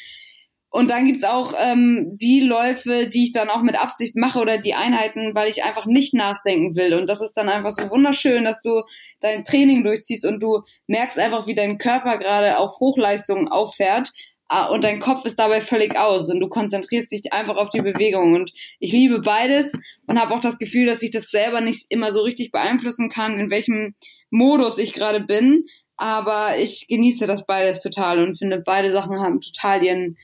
[0.74, 4.58] Und dann gibt's auch ähm, die Läufe, die ich dann auch mit Absicht mache oder
[4.58, 6.96] die Einheiten, weil ich einfach nicht nachdenken will.
[6.96, 8.82] Und das ist dann einfach so wunderschön, dass du
[9.20, 14.10] dein Training durchziehst und du merkst einfach, wie dein Körper gerade auf Hochleistungen auffährt
[14.48, 17.84] ah, und dein Kopf ist dabei völlig aus und du konzentrierst dich einfach auf die
[17.84, 18.34] Bewegung.
[18.34, 19.74] Und ich liebe beides
[20.08, 23.40] und habe auch das Gefühl, dass ich das selber nicht immer so richtig beeinflussen kann,
[23.40, 23.94] in welchem
[24.32, 25.66] Modus ich gerade bin.
[25.98, 30.18] Aber ich genieße das beides total und finde, beide Sachen haben total ihren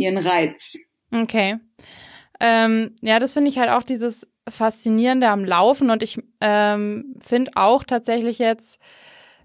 [0.00, 0.76] ihren Reiz.
[1.12, 1.58] Okay.
[2.40, 7.52] Ähm, ja, das finde ich halt auch dieses Faszinierende am Laufen und ich ähm, finde
[7.54, 8.80] auch tatsächlich jetzt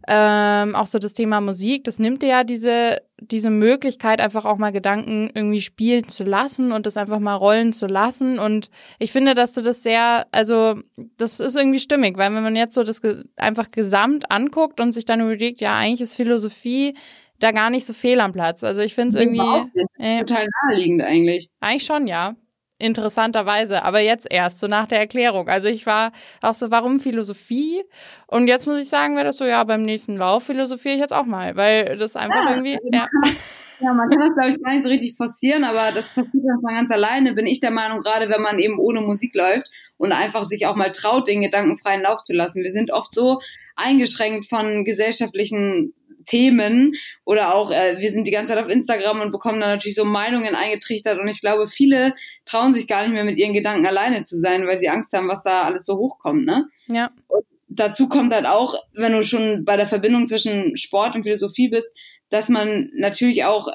[0.08, 4.58] ähm, auch so das Thema Musik, das nimmt dir ja diese, diese Möglichkeit, einfach auch
[4.58, 8.38] mal Gedanken irgendwie spielen zu lassen und das einfach mal rollen zu lassen.
[8.38, 10.76] Und ich finde, dass du das sehr, also
[11.18, 13.02] das ist irgendwie stimmig, weil wenn man jetzt so das
[13.36, 16.96] einfach gesamt anguckt und sich dann überlegt, ja, eigentlich ist Philosophie
[17.40, 18.64] da gar nicht so fehl am Platz.
[18.64, 21.50] Also ich finde es irgendwie äh, total naheliegend eigentlich.
[21.60, 22.36] Eigentlich schon, ja.
[22.78, 25.48] Interessanterweise, aber jetzt erst, so nach der Erklärung.
[25.48, 27.84] Also ich war auch so, warum Philosophie?
[28.28, 31.14] Und jetzt muss ich sagen, wäre das so, ja, beim nächsten Lauf philosophiere ich jetzt
[31.14, 33.08] auch mal, weil das einfach ja, irgendwie, also ja.
[33.82, 36.70] Ja, man kann das, glaube ich, gar nicht so richtig forcieren, aber das passiert einfach
[36.70, 40.46] ganz alleine, bin ich der Meinung, gerade wenn man eben ohne Musik läuft und einfach
[40.46, 42.64] sich auch mal traut, den gedankenfreien Lauf zu lassen.
[42.64, 43.40] Wir sind oft so
[43.76, 45.94] eingeschränkt von gesellschaftlichen
[46.26, 49.96] Themen oder auch äh, wir sind die ganze Zeit auf Instagram und bekommen dann natürlich
[49.96, 52.14] so Meinungen eingetrichtert und ich glaube, viele
[52.46, 55.30] trauen sich gar nicht mehr mit ihren Gedanken alleine zu sein, weil sie Angst haben,
[55.30, 56.68] was da alles so hochkommt, ne?
[56.88, 57.12] Ja.
[57.28, 61.70] Und dazu kommt halt auch, wenn du schon bei der Verbindung zwischen Sport und Philosophie
[61.70, 61.92] bist,
[62.30, 63.68] dass man natürlich auch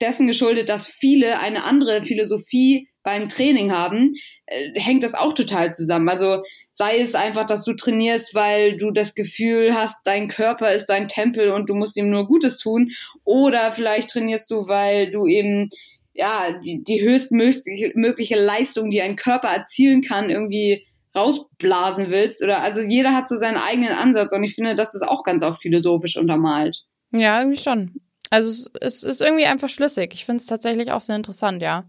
[0.00, 4.14] dessen geschuldet, dass viele eine andere Philosophie beim Training haben,
[4.46, 6.08] äh, hängt das auch total zusammen.
[6.08, 10.86] Also sei es einfach, dass du trainierst, weil du das Gefühl hast, dein Körper ist
[10.86, 12.90] dein Tempel und du musst ihm nur Gutes tun,
[13.22, 15.70] oder vielleicht trainierst du, weil du eben
[16.14, 22.42] ja die, die höchstmögliche Leistung, die ein Körper erzielen kann, irgendwie rausblasen willst.
[22.42, 25.44] Oder also jeder hat so seinen eigenen Ansatz und ich finde, das ist auch ganz
[25.44, 26.84] oft philosophisch untermalt.
[27.12, 28.00] Ja, irgendwie schon.
[28.30, 30.12] Also es ist irgendwie einfach schlüssig.
[30.14, 31.84] Ich finde es tatsächlich auch sehr interessant, ja.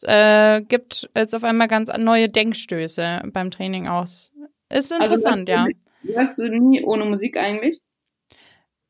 [0.00, 4.30] Es äh, gibt jetzt auf einmal ganz neue Denkstöße beim Training aus.
[4.68, 5.70] Ist also, interessant, also,
[6.04, 6.14] ja.
[6.14, 7.80] Hörst du nie ohne Musik eigentlich?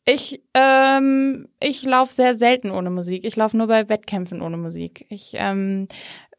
[0.05, 3.25] Ich, ähm, ich laufe sehr selten ohne Musik.
[3.25, 5.07] Ich laufe nur bei Wettkämpfen ohne Musik.
[5.09, 5.89] Ich ähm,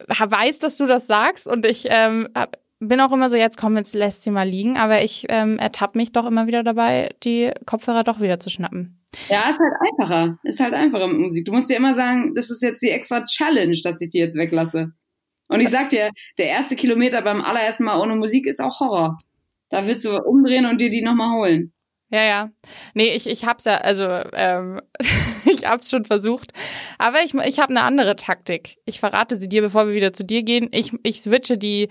[0.07, 3.75] weiß, dass du das sagst und ich ähm, hab, bin auch immer so, jetzt komm,
[3.75, 7.51] jetzt lässt sie mal liegen, aber ich ähm, ertappe mich doch immer wieder dabei, die
[7.65, 8.98] Kopfhörer doch wieder zu schnappen.
[9.29, 10.37] Ja, ist halt einfacher.
[10.43, 11.45] Ist halt einfacher mit Musik.
[11.45, 14.37] Du musst dir immer sagen, das ist jetzt die extra Challenge, dass ich die jetzt
[14.37, 14.93] weglasse.
[15.47, 19.17] Und ich sag dir, der erste Kilometer beim allerersten Mal ohne Musik ist auch Horror.
[19.69, 21.73] Da willst du umdrehen und dir die nochmal holen.
[22.11, 22.49] Ja, ja.
[22.95, 24.81] Nee, ich, ich hab's ja, also ähm,
[25.45, 26.53] ich hab's schon versucht.
[26.97, 28.77] Aber ich, ich habe eine andere Taktik.
[28.85, 30.69] Ich verrate sie dir, bevor wir wieder zu dir gehen.
[30.71, 31.89] Ich, ich switche die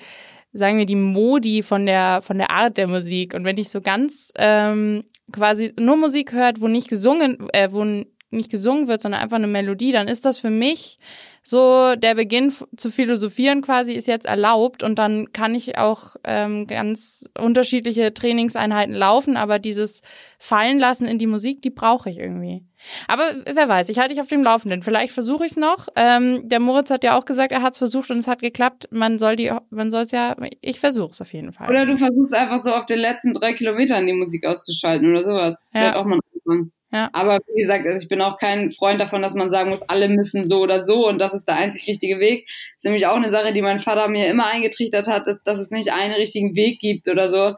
[0.52, 3.34] sagen wir, die Modi von der, von der Art der Musik.
[3.34, 7.84] Und wenn ich so ganz ähm, quasi nur Musik hört, wo nicht gesungen, äh, wo
[8.30, 10.98] nicht gesungen wird, sondern einfach eine Melodie, dann ist das für mich
[11.42, 16.66] so der Beginn zu philosophieren quasi ist jetzt erlaubt und dann kann ich auch ähm,
[16.66, 20.02] ganz unterschiedliche Trainingseinheiten laufen, aber dieses
[20.38, 22.67] Fallen lassen in die Musik, die brauche ich irgendwie.
[23.06, 24.82] Aber wer weiß, ich halte dich auf dem Laufenden.
[24.82, 25.88] Vielleicht versuche ich es noch.
[25.96, 28.88] Ähm, der Moritz hat ja auch gesagt, er hat es versucht und es hat geklappt.
[28.90, 31.68] Man soll die, man soll es ja, ich versuche es auf jeden Fall.
[31.68, 35.72] Oder du versuchst einfach so auf den letzten drei Kilometern die Musik auszuschalten oder sowas.
[35.74, 35.84] Ja.
[35.84, 36.72] Wird auch mal anfangen.
[36.90, 37.10] Ja.
[37.12, 40.08] Aber wie gesagt, also ich bin auch kein Freund davon, dass man sagen muss, alle
[40.08, 42.46] müssen so oder so und das ist der einzig richtige Weg.
[42.46, 45.58] Das ist nämlich auch eine Sache, die mein Vater mir immer eingetrichtert hat, ist, dass
[45.58, 47.54] es nicht einen richtigen Weg gibt oder so,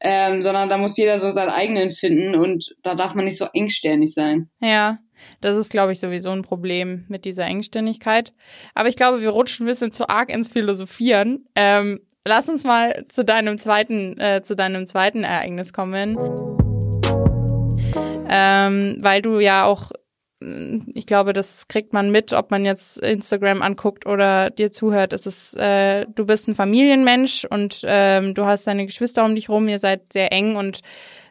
[0.00, 3.46] ähm, sondern da muss jeder so seinen eigenen finden und da darf man nicht so
[3.52, 4.48] engständig sein.
[4.60, 4.98] Ja,
[5.40, 8.32] das ist, glaube ich, sowieso ein Problem mit dieser Engständigkeit.
[8.74, 11.46] Aber ich glaube, wir rutschen ein bisschen zu arg ins Philosophieren.
[11.56, 16.16] Ähm, lass uns mal zu deinem zweiten, äh, zu deinem zweiten Ereignis kommen
[18.28, 19.90] ähm, weil du ja auch,
[20.40, 25.12] ich glaube, das kriegt man mit, ob man jetzt Instagram anguckt oder dir zuhört.
[25.12, 29.48] Es ist, äh, du bist ein Familienmensch und ähm, du hast deine Geschwister um dich
[29.48, 30.80] rum, ihr seid sehr eng und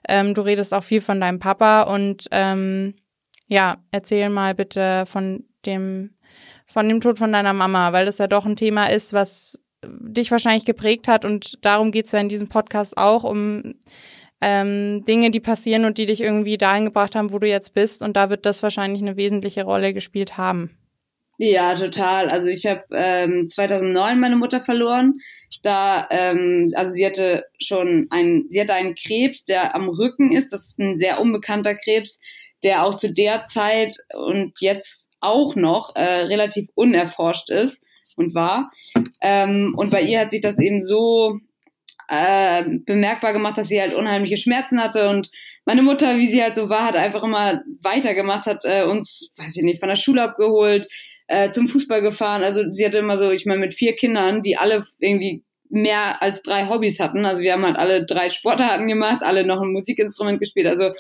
[0.10, 2.96] ähm, du redest auch viel von deinem Papa und ähm,
[3.48, 6.14] ja, erzähl mal bitte von dem
[6.66, 10.32] von dem Tod von deiner Mama, weil das ja doch ein Thema ist, was dich
[10.32, 13.76] wahrscheinlich geprägt hat und darum geht's ja in diesem Podcast auch, um
[14.42, 18.02] ähm, Dinge, die passieren und die dich irgendwie dahin gebracht haben, wo du jetzt bist.
[18.04, 20.78] Und da wird das wahrscheinlich eine wesentliche Rolle gespielt haben.
[21.40, 22.30] Ja, total.
[22.30, 25.20] Also ich habe ähm, 2009 meine Mutter verloren.
[25.62, 30.52] Da, ähm, also sie hatte schon ein, sie hatte einen Krebs, der am Rücken ist.
[30.52, 32.20] Das ist ein sehr unbekannter Krebs,
[32.64, 37.84] der auch zu der Zeit und jetzt auch noch äh, relativ unerforscht ist
[38.16, 38.72] und war.
[39.22, 41.38] Ähm, und bei ihr hat sich das eben so
[42.08, 45.30] äh, bemerkbar gemacht, dass sie halt unheimliche Schmerzen hatte und
[45.68, 49.58] meine Mutter, wie sie halt so war, hat einfach immer weitergemacht, hat äh, uns, weiß
[49.58, 50.88] ich nicht, von der Schule abgeholt,
[51.28, 52.42] äh, zum Fußball gefahren.
[52.42, 56.42] Also sie hatte immer so, ich meine, mit vier Kindern, die alle irgendwie mehr als
[56.42, 57.26] drei Hobbys hatten.
[57.26, 60.68] Also wir haben halt alle drei Sportarten gemacht, alle noch ein Musikinstrument gespielt.
[60.68, 60.92] Also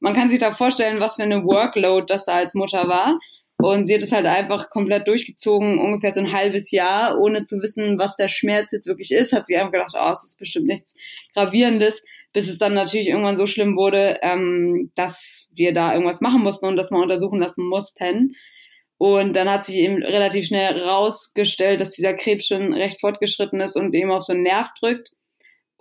[0.00, 3.18] man kann sich da vorstellen, was für eine Workload das da als Mutter war.
[3.58, 7.60] Und sie hat es halt einfach komplett durchgezogen, ungefähr so ein halbes Jahr, ohne zu
[7.62, 9.32] wissen, was der Schmerz jetzt wirklich ist.
[9.32, 10.94] Hat sie einfach gedacht, oh, es ist bestimmt nichts
[11.34, 16.42] Gravierendes, bis es dann natürlich irgendwann so schlimm wurde, ähm, dass wir da irgendwas machen
[16.42, 18.34] mussten und das mal untersuchen lassen mussten.
[18.98, 23.76] Und dann hat sich eben relativ schnell rausgestellt, dass dieser Krebs schon recht fortgeschritten ist
[23.76, 25.10] und eben auf so einen Nerv drückt.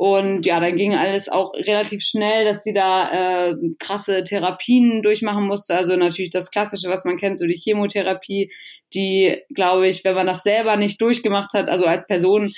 [0.06, 5.48] Und ja, dann ging alles auch relativ schnell, dass sie da äh, krasse Therapien durchmachen
[5.48, 5.78] musste.
[5.78, 8.52] Also natürlich das Klassische, was man kennt, so die Chemotherapie,
[8.94, 12.52] die, glaube ich, wenn man das selber nicht durchgemacht hat, also als Person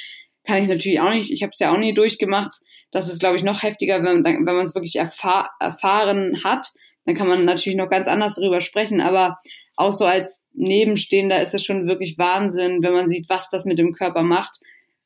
[0.44, 2.52] kann ich natürlich auch nicht, ich habe es ja auch nie durchgemacht.
[2.90, 6.70] Das ist, glaube ich, noch heftiger, wenn, wenn man es wirklich erfahr erfahren hat.
[7.06, 9.02] Dann kann man natürlich noch ganz anders darüber sprechen.
[9.02, 9.38] Aber
[9.76, 13.78] auch so als Nebenstehender ist es schon wirklich Wahnsinn, wenn man sieht, was das mit
[13.78, 14.62] dem Körper macht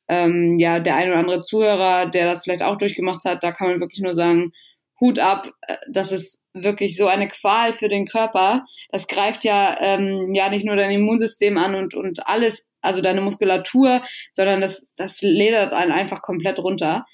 [0.09, 3.69] ähm, ja, der ein oder andere Zuhörer, der das vielleicht auch durchgemacht hat, da kann
[3.69, 4.51] man wirklich nur sagen,
[4.99, 8.65] Hut ab, äh, das ist wirklich so eine Qual für den Körper.
[8.91, 13.21] Das greift ja, ähm, ja nicht nur dein Immunsystem an und, und alles, also deine
[13.21, 17.05] Muskulatur, sondern das, das ledert einen einfach komplett runter.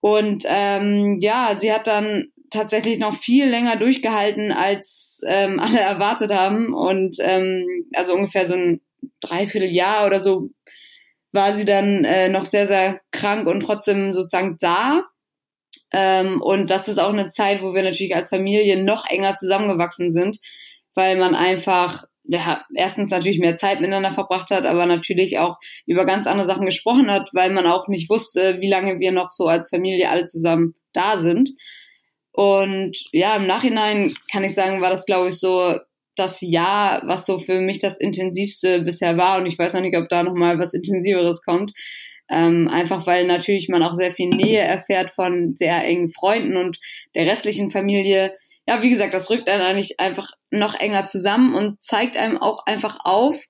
[0.00, 6.32] Und ähm, ja, sie hat dann tatsächlich noch viel länger durchgehalten, als ähm, alle erwartet
[6.32, 6.74] haben.
[6.74, 8.80] Und ähm, also ungefähr so ein
[9.20, 10.50] Dreivierteljahr oder so
[11.32, 15.04] war sie dann äh, noch sehr, sehr krank und trotzdem sozusagen da.
[15.92, 20.12] Ähm, und das ist auch eine Zeit, wo wir natürlich als Familie noch enger zusammengewachsen
[20.12, 20.38] sind,
[20.94, 26.04] weil man einfach ja, erstens natürlich mehr Zeit miteinander verbracht hat, aber natürlich auch über
[26.04, 29.48] ganz andere Sachen gesprochen hat, weil man auch nicht wusste, wie lange wir noch so
[29.48, 31.50] als Familie alle zusammen da sind.
[32.32, 35.76] Und ja, im Nachhinein kann ich sagen, war das, glaube ich, so
[36.16, 39.38] das Jahr, was so für mich das intensivste bisher war.
[39.38, 41.72] Und ich weiß noch nicht, ob da nochmal was Intensiveres kommt.
[42.30, 46.78] Ähm, einfach weil natürlich man auch sehr viel Nähe erfährt von sehr engen Freunden und
[47.16, 48.34] der restlichen Familie.
[48.68, 52.66] Ja, wie gesagt, das rückt dann eigentlich einfach noch enger zusammen und zeigt einem auch
[52.66, 53.46] einfach auf,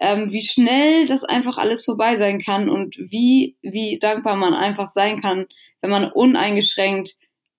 [0.00, 4.86] ähm, wie schnell das einfach alles vorbei sein kann und wie, wie dankbar man einfach
[4.86, 5.46] sein kann,
[5.80, 7.16] wenn man uneingeschränkt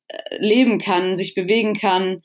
[0.10, 2.21] äh, leben kann, sich bewegen kann,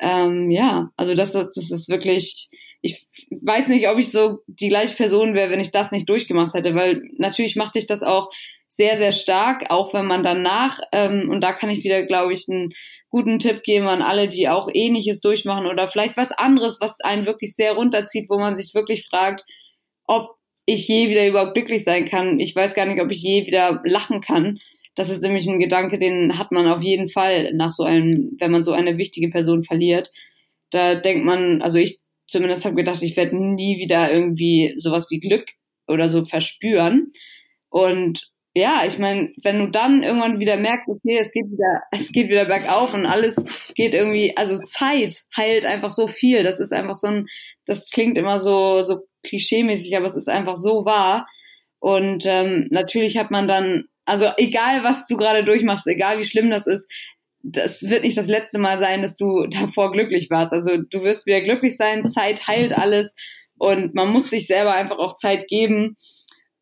[0.00, 2.48] ähm, ja, also das, das ist wirklich,
[2.80, 6.54] ich weiß nicht, ob ich so die gleiche Person wäre, wenn ich das nicht durchgemacht
[6.54, 8.30] hätte, weil natürlich macht dich das auch
[8.68, 12.46] sehr, sehr stark, auch wenn man danach, ähm, und da kann ich wieder, glaube ich,
[12.48, 12.72] einen
[13.08, 17.26] guten Tipp geben an alle, die auch ähnliches durchmachen oder vielleicht was anderes, was einen
[17.26, 19.44] wirklich sehr runterzieht, wo man sich wirklich fragt,
[20.06, 20.36] ob
[20.66, 22.38] ich je wieder überhaupt glücklich sein kann.
[22.38, 24.60] Ich weiß gar nicht, ob ich je wieder lachen kann.
[24.94, 28.50] Das ist nämlich ein Gedanke, den hat man auf jeden Fall nach so einem, wenn
[28.50, 30.10] man so eine wichtige Person verliert.
[30.70, 35.20] da denkt man, also ich zumindest habe gedacht, ich werde nie wieder irgendwie sowas wie
[35.20, 35.46] Glück
[35.88, 37.10] oder so verspüren.
[37.68, 42.10] Und ja, ich meine, wenn du dann irgendwann wieder merkst, okay, es geht wieder, es
[42.12, 46.42] geht wieder bergauf und alles geht irgendwie, also Zeit heilt einfach so viel.
[46.42, 47.26] Das ist einfach so ein,
[47.66, 51.26] das klingt immer so, so klischeemäßig, aber es ist einfach so wahr.
[51.78, 56.50] Und ähm, natürlich hat man dann, also egal was du gerade durchmachst, egal wie schlimm
[56.50, 56.90] das ist,
[57.42, 60.52] das wird nicht das letzte Mal sein, dass du davor glücklich warst.
[60.52, 63.14] Also du wirst wieder glücklich sein, Zeit heilt alles
[63.56, 65.96] und man muss sich selber einfach auch Zeit geben.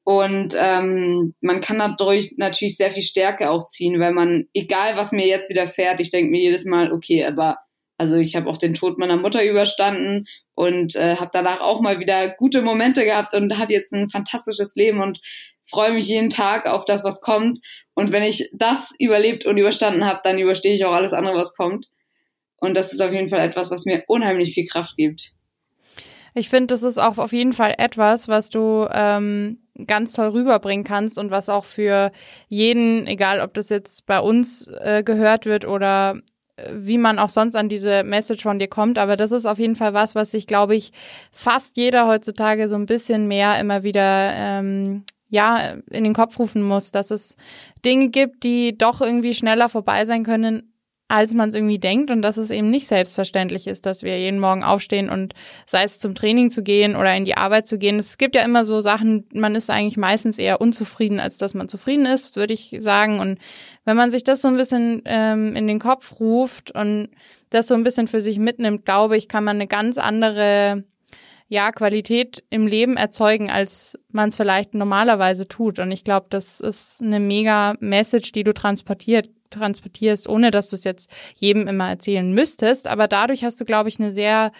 [0.04, 5.12] Und ähm, man kann dadurch natürlich sehr viel Stärke auch ziehen, weil man, egal was
[5.12, 7.58] mir jetzt wieder fährt, ich denke mir jedes Mal, okay, aber
[7.98, 12.00] also ich habe auch den Tod meiner Mutter überstanden und äh, habe danach auch mal
[12.00, 15.20] wieder gute Momente gehabt und habe jetzt ein fantastisches Leben und
[15.70, 17.58] freue mich jeden Tag auf das, was kommt.
[17.94, 21.54] Und wenn ich das überlebt und überstanden habe, dann überstehe ich auch alles andere, was
[21.54, 21.86] kommt.
[22.56, 25.32] Und das ist auf jeden Fall etwas, was mir unheimlich viel Kraft gibt.
[26.34, 30.84] Ich finde, das ist auch auf jeden Fall etwas, was du ähm, ganz toll rüberbringen
[30.84, 32.12] kannst und was auch für
[32.48, 36.20] jeden, egal ob das jetzt bei uns äh, gehört wird oder
[36.56, 38.98] äh, wie man auch sonst an diese Message von dir kommt.
[38.98, 40.92] Aber das ist auf jeden Fall was, was sich, glaube ich,
[41.32, 46.62] fast jeder heutzutage so ein bisschen mehr immer wieder ähm, ja, in den Kopf rufen
[46.62, 47.36] muss, dass es
[47.84, 50.72] Dinge gibt, die doch irgendwie schneller vorbei sein können,
[51.08, 54.40] als man es irgendwie denkt und dass es eben nicht selbstverständlich ist, dass wir jeden
[54.40, 57.96] Morgen aufstehen und sei es zum Training zu gehen oder in die Arbeit zu gehen.
[57.96, 61.68] Es gibt ja immer so Sachen, man ist eigentlich meistens eher unzufrieden, als dass man
[61.68, 63.20] zufrieden ist, würde ich sagen.
[63.20, 63.38] Und
[63.86, 67.08] wenn man sich das so ein bisschen ähm, in den Kopf ruft und
[67.48, 70.84] das so ein bisschen für sich mitnimmt, glaube ich, kann man eine ganz andere
[71.48, 75.78] ja, Qualität im Leben erzeugen, als man es vielleicht normalerweise tut.
[75.78, 80.76] Und ich glaube, das ist eine mega Message, die du transportiert, transportierst, ohne dass du
[80.76, 82.86] es jetzt jedem immer erzählen müsstest.
[82.86, 84.52] Aber dadurch hast du, glaube ich, eine sehr,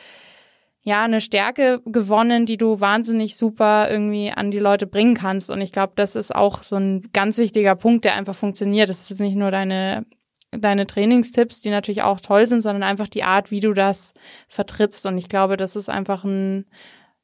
[0.83, 5.51] ja, eine Stärke gewonnen, die du wahnsinnig super irgendwie an die Leute bringen kannst.
[5.51, 8.89] Und ich glaube, das ist auch so ein ganz wichtiger Punkt, der einfach funktioniert.
[8.89, 10.07] Das ist nicht nur deine
[10.51, 14.15] deine Trainingstipps, die natürlich auch toll sind, sondern einfach die Art, wie du das
[14.49, 15.07] vertrittst.
[15.07, 16.67] Und ich glaube, das ist einfach ein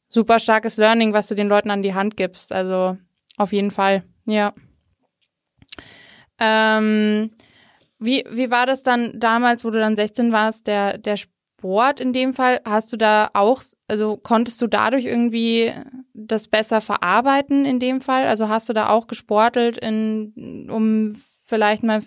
[0.09, 2.53] super starkes Learning, was du den Leuten an die Hand gibst.
[2.53, 2.99] Also
[3.37, 4.53] auf jeden Fall, ja.
[6.39, 7.31] Ähm,
[7.99, 12.13] wie, wie war das dann damals, wo du dann 16 warst, der, der Sport in
[12.13, 12.61] dem Fall?
[12.65, 15.73] Hast du da auch, also konntest du dadurch irgendwie
[16.13, 18.27] das besser verarbeiten in dem Fall?
[18.27, 22.03] Also hast du da auch gesportelt, in, um vielleicht mal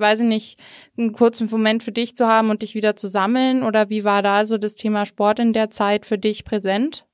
[0.00, 0.58] weiß ich nicht,
[0.98, 3.62] einen kurzen Moment für dich zu haben und dich wieder zu sammeln?
[3.62, 7.04] Oder wie war da so das Thema Sport in der Zeit für dich präsent?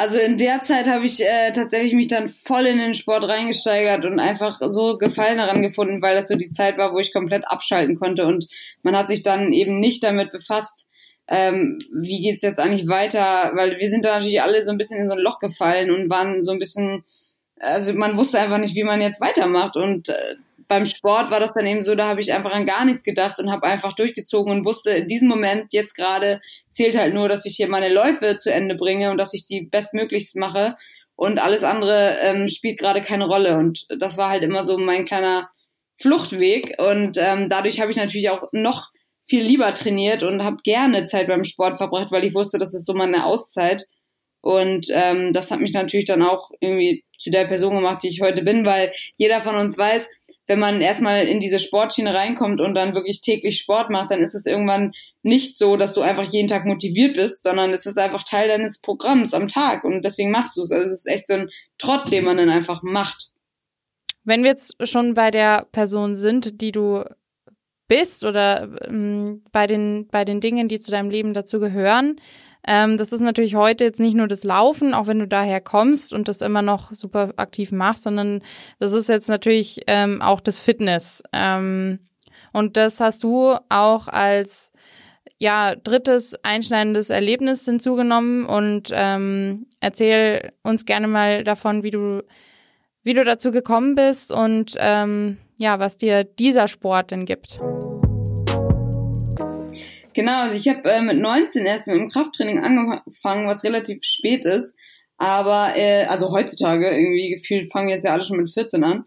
[0.00, 4.06] Also in der Zeit habe ich äh, tatsächlich mich dann voll in den Sport reingesteigert
[4.06, 7.46] und einfach so Gefallen daran gefunden, weil das so die Zeit war, wo ich komplett
[7.46, 8.48] abschalten konnte und
[8.82, 10.88] man hat sich dann eben nicht damit befasst,
[11.28, 15.00] ähm, wie geht's jetzt eigentlich weiter, weil wir sind da natürlich alle so ein bisschen
[15.00, 17.04] in so ein Loch gefallen und waren so ein bisschen,
[17.58, 20.36] also man wusste einfach nicht, wie man jetzt weitermacht und äh,
[20.70, 23.40] beim Sport war das dann eben so, da habe ich einfach an gar nichts gedacht
[23.40, 27.44] und habe einfach durchgezogen und wusste, in diesem Moment jetzt gerade zählt halt nur, dass
[27.44, 30.76] ich hier meine Läufe zu Ende bringe und dass ich die bestmöglichst mache.
[31.16, 33.56] Und alles andere ähm, spielt gerade keine Rolle.
[33.58, 35.50] Und das war halt immer so mein kleiner
[35.96, 36.76] Fluchtweg.
[36.78, 38.90] Und ähm, dadurch habe ich natürlich auch noch
[39.24, 42.86] viel lieber trainiert und habe gerne Zeit beim Sport verbracht, weil ich wusste, das ist
[42.86, 43.86] so meine Auszeit.
[44.40, 48.22] Und ähm, das hat mich natürlich dann auch irgendwie zu der Person gemacht, die ich
[48.22, 50.08] heute bin, weil jeder von uns weiß,
[50.50, 54.34] wenn man erstmal in diese Sportschiene reinkommt und dann wirklich täglich Sport macht, dann ist
[54.34, 54.90] es irgendwann
[55.22, 58.80] nicht so, dass du einfach jeden Tag motiviert bist, sondern es ist einfach Teil deines
[58.80, 60.72] Programms am Tag und deswegen machst du es.
[60.72, 63.30] Also es ist echt so ein Trott, den man dann einfach macht.
[64.24, 67.04] Wenn wir jetzt schon bei der Person sind, die du
[67.86, 72.20] bist oder ähm, bei den bei den Dingen, die zu deinem Leben dazu gehören,
[72.66, 76.12] ähm, das ist natürlich heute jetzt nicht nur das Laufen, auch wenn du daher kommst
[76.12, 78.42] und das immer noch super aktiv machst, sondern
[78.78, 81.22] das ist jetzt natürlich ähm, auch das Fitness.
[81.32, 82.00] Ähm,
[82.52, 84.72] und das hast du auch als
[85.38, 92.22] ja, drittes einschneidendes Erlebnis hinzugenommen und ähm, erzähl uns gerne mal davon, wie du,
[93.02, 97.58] wie du dazu gekommen bist und ähm, ja, was dir dieser Sport denn gibt.
[100.20, 104.44] Genau, also ich habe äh, mit 19 erst mit dem Krafttraining angefangen, was relativ spät
[104.44, 104.76] ist.
[105.16, 109.06] Aber, äh, also heutzutage, irgendwie gefühlt fangen jetzt ja alle schon mit 14 an.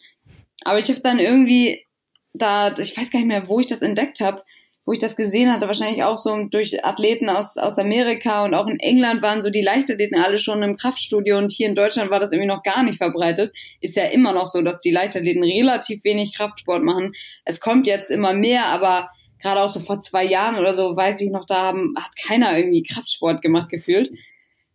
[0.63, 1.85] Aber ich habe dann irgendwie
[2.33, 4.41] da, ich weiß gar nicht mehr, wo ich das entdeckt habe,
[4.87, 8.65] wo ich das gesehen hatte, wahrscheinlich auch so durch Athleten aus, aus Amerika und auch
[8.65, 12.21] in England waren so die Leichtathleten alle schon im Kraftstudio und hier in Deutschland war
[12.21, 13.53] das irgendwie noch gar nicht verbreitet.
[13.81, 17.13] Ist ja immer noch so, dass die Leichtathleten relativ wenig Kraftsport machen.
[17.45, 19.09] Es kommt jetzt immer mehr, aber
[19.43, 22.57] gerade auch so vor zwei Jahren oder so, weiß ich noch, da haben, hat keiner
[22.57, 24.09] irgendwie Kraftsport gemacht gefühlt.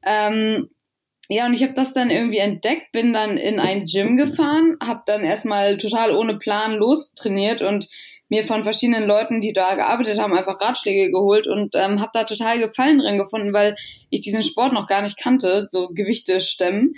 [0.05, 0.69] Ähm,
[1.29, 5.03] ja, und ich habe das dann irgendwie entdeckt, bin dann in ein Gym gefahren, habe
[5.07, 7.89] dann erstmal total ohne Plan los trainiert und
[8.31, 12.25] mir von verschiedenen Leuten, die da gearbeitet haben, einfach Ratschläge geholt und ähm, habe da
[12.25, 13.75] total Gefallen drin gefunden, weil
[14.11, 16.95] ich diesen Sport noch gar nicht kannte, so Gewichte stemmen.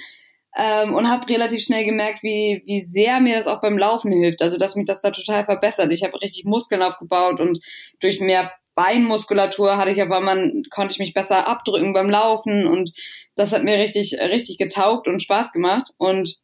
[0.56, 4.42] Ähm, und habe relativ schnell gemerkt, wie, wie sehr mir das auch beim Laufen hilft.
[4.42, 5.92] Also, dass mich das da total verbessert.
[5.92, 7.60] Ich habe richtig Muskeln aufgebaut und
[8.00, 12.92] durch mehr Beinmuskulatur hatte ich aber man konnte ich mich besser abdrücken beim Laufen und
[13.34, 16.38] das hat mir richtig richtig getaugt und Spaß gemacht und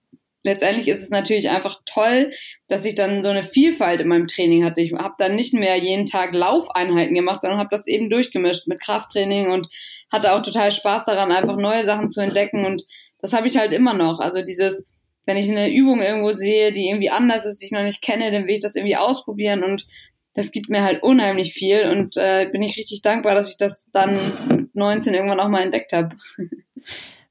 [0.47, 2.31] letztendlich ist es natürlich einfach toll,
[2.69, 4.81] dass ich dann so eine Vielfalt in meinem Training hatte.
[4.81, 8.81] Ich habe dann nicht mehr jeden Tag Laufeinheiten gemacht, sondern habe das eben durchgemischt mit
[8.81, 9.69] Krafttraining und
[10.11, 12.65] hatte auch total Spaß daran, einfach neue Sachen zu entdecken.
[12.65, 12.85] Und
[13.21, 14.21] das habe ich halt immer noch.
[14.21, 14.85] Also dieses,
[15.25, 18.31] wenn ich eine Übung irgendwo sehe, die irgendwie anders ist, die ich noch nicht kenne,
[18.31, 19.87] dann will ich das irgendwie ausprobieren und
[20.35, 23.89] das gibt mir halt unheimlich viel und äh, bin ich richtig dankbar, dass ich das
[23.91, 26.17] dann mit 19 irgendwann auch mal entdeckt habe.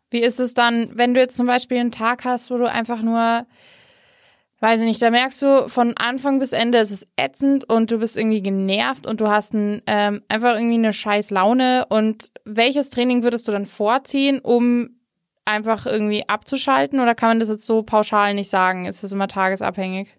[0.09, 3.01] Wie ist es dann, wenn du jetzt zum Beispiel einen Tag hast, wo du einfach
[3.01, 3.45] nur,
[4.59, 7.99] weiß ich nicht, da merkst du von Anfang bis Ende, es ist ätzend und du
[7.99, 11.85] bist irgendwie genervt und du hast ein, ähm, einfach irgendwie eine scheiß Laune.
[11.89, 14.94] Und welches Training würdest du dann vorziehen, um
[15.45, 16.99] einfach irgendwie abzuschalten?
[16.99, 18.85] Oder kann man das jetzt so pauschal nicht sagen?
[18.85, 20.09] Ist das immer tagesabhängig?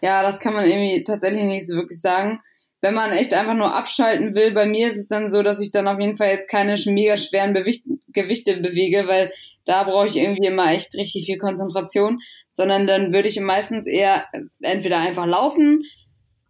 [0.00, 2.40] Ja, das kann man irgendwie tatsächlich nicht so wirklich sagen
[2.80, 5.72] wenn man echt einfach nur abschalten will, bei mir ist es dann so, dass ich
[5.72, 9.32] dann auf jeden Fall jetzt keine mega schweren Bewicht Gewichte bewege, weil
[9.64, 12.20] da brauche ich irgendwie immer echt richtig viel Konzentration,
[12.52, 14.26] sondern dann würde ich meistens eher
[14.60, 15.82] entweder einfach laufen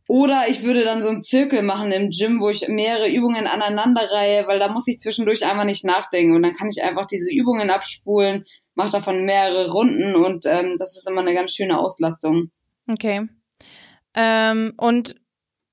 [0.09, 4.47] oder ich würde dann so einen Zirkel machen im Gym, wo ich mehrere Übungen aneinanderreihe,
[4.47, 7.71] weil da muss ich zwischendurch einfach nicht nachdenken und dann kann ich einfach diese Übungen
[7.71, 8.45] abspulen,
[8.75, 12.51] mache davon mehrere Runden und ähm, das ist immer eine ganz schöne Auslastung.
[12.91, 13.29] Okay.
[14.15, 15.15] Ähm, und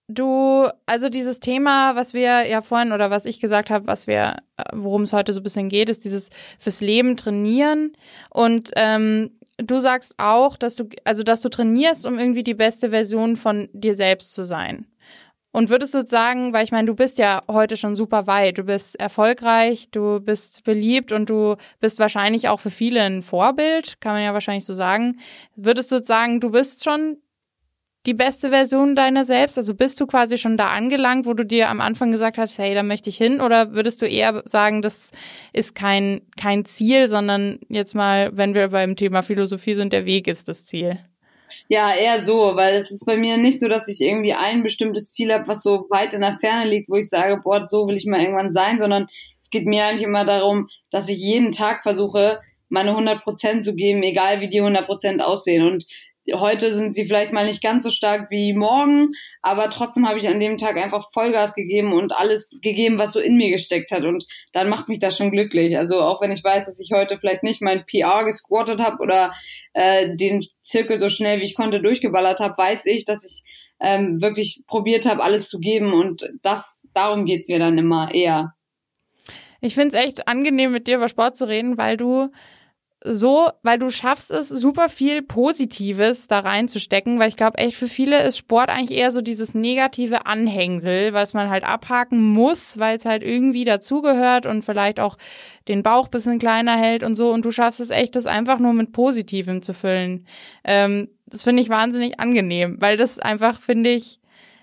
[0.07, 4.35] Du, also dieses Thema, was wir ja vorhin oder was ich gesagt habe, was wir,
[4.57, 6.29] äh, worum es heute so ein bisschen geht, ist dieses
[6.59, 7.93] fürs Leben trainieren.
[8.29, 12.89] Und ähm, du sagst auch, dass du, also dass du trainierst, um irgendwie die beste
[12.89, 14.87] Version von dir selbst zu sein.
[15.51, 18.63] Und würdest du sagen, weil ich meine, du bist ja heute schon super weit, du
[18.63, 24.15] bist erfolgreich, du bist beliebt und du bist wahrscheinlich auch für viele ein Vorbild, kann
[24.15, 25.21] man ja wahrscheinlich so sagen.
[25.55, 27.19] Würdest du sagen, du bist schon
[28.05, 29.57] die beste Version deiner selbst?
[29.57, 32.73] Also bist du quasi schon da angelangt, wo du dir am Anfang gesagt hast, hey,
[32.75, 33.41] da möchte ich hin?
[33.41, 35.11] Oder würdest du eher sagen, das
[35.53, 40.27] ist kein, kein Ziel, sondern jetzt mal, wenn wir beim Thema Philosophie sind, der Weg
[40.27, 40.99] ist das Ziel?
[41.67, 45.09] Ja, eher so, weil es ist bei mir nicht so, dass ich irgendwie ein bestimmtes
[45.09, 47.95] Ziel habe, was so weit in der Ferne liegt, wo ich sage, boah, so will
[47.95, 49.07] ich mal irgendwann sein, sondern
[49.41, 52.39] es geht mir eigentlich immer darum, dass ich jeden Tag versuche,
[52.69, 55.65] meine 100 Prozent zu geben, egal wie die 100 Prozent aussehen.
[55.65, 55.85] Und
[56.33, 59.11] Heute sind sie vielleicht mal nicht ganz so stark wie morgen,
[59.41, 63.19] aber trotzdem habe ich an dem Tag einfach Vollgas gegeben und alles gegeben, was so
[63.19, 64.03] in mir gesteckt hat.
[64.03, 65.77] Und dann macht mich das schon glücklich.
[65.77, 69.33] Also auch wenn ich weiß, dass ich heute vielleicht nicht mein PR gesquattet habe oder
[69.73, 73.43] äh, den Zirkel so schnell wie ich konnte durchgeballert habe, weiß ich, dass ich
[73.79, 75.93] ähm, wirklich probiert habe, alles zu geben.
[75.93, 78.55] Und das, darum geht's mir dann immer eher.
[79.61, 82.29] Ich finde es echt angenehm, mit dir über Sport zu reden, weil du
[83.11, 87.87] so, weil du schaffst es, super viel Positives da reinzustecken, weil ich glaube, echt für
[87.87, 92.97] viele ist Sport eigentlich eher so dieses negative Anhängsel, was man halt abhaken muss, weil
[92.97, 95.17] es halt irgendwie dazugehört und vielleicht auch
[95.67, 97.31] den Bauch bisschen kleiner hält und so.
[97.31, 100.25] Und du schaffst es echt, das einfach nur mit Positivem zu füllen.
[100.63, 104.19] Ähm, das finde ich wahnsinnig angenehm, weil das einfach, finde ich,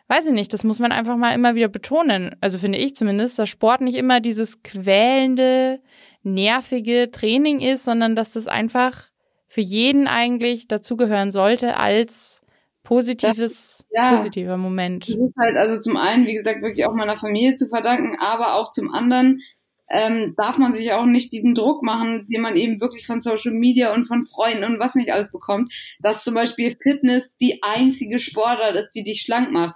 [0.09, 2.36] weiß ich nicht, das muss man einfach mal immer wieder betonen.
[2.40, 5.80] Also finde ich zumindest, dass Sport nicht immer dieses quälende,
[6.23, 9.11] nervige Training ist, sondern dass das einfach
[9.49, 12.43] für jeden eigentlich dazugehören sollte als
[12.85, 15.09] positives, ja, positiver Moment.
[15.09, 18.55] Das ist halt also zum einen, wie gesagt, wirklich auch meiner Familie zu verdanken, aber
[18.55, 19.41] auch zum anderen
[19.91, 23.53] ähm, darf man sich auch nicht diesen Druck machen, den man eben wirklich von Social
[23.53, 28.18] Media und von Freunden und was nicht alles bekommt, dass zum Beispiel Fitness die einzige
[28.18, 29.75] Sportart ist, die dich schlank macht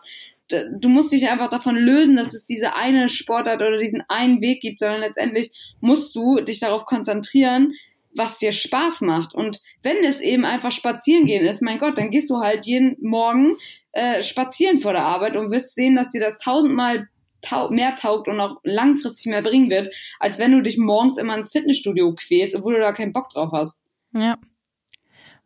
[0.49, 4.61] du musst dich einfach davon lösen, dass es diese eine Sportart oder diesen einen Weg
[4.61, 7.75] gibt, sondern letztendlich musst du dich darauf konzentrieren,
[8.15, 9.35] was dir Spaß macht.
[9.35, 12.97] Und wenn es eben einfach spazieren gehen ist, mein Gott, dann gehst du halt jeden
[13.01, 13.57] Morgen
[13.93, 17.09] äh, spazieren vor der Arbeit und wirst sehen, dass dir das tausendmal
[17.43, 21.37] tau mehr taugt und auch langfristig mehr bringen wird, als wenn du dich morgens immer
[21.37, 23.85] ins Fitnessstudio quälst, obwohl du da keinen Bock drauf hast.
[24.15, 24.39] Ja.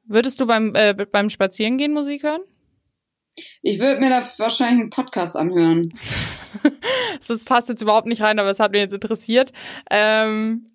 [0.05, 2.43] Würdest du beim, äh, beim Spazierengehen Musik hören?
[3.63, 5.93] Ich würde mir da wahrscheinlich einen Podcast anhören.
[7.29, 9.53] das passt jetzt überhaupt nicht rein, aber es hat mich jetzt interessiert.
[9.91, 10.67] Ähm,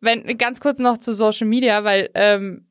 [0.00, 2.66] wenn ganz kurz noch zu Social Media, weil ähm,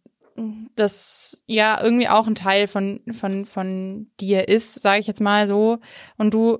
[0.76, 5.48] das ja irgendwie auch ein Teil von von von dir ist, sage ich jetzt mal
[5.48, 5.80] so.
[6.18, 6.60] Und du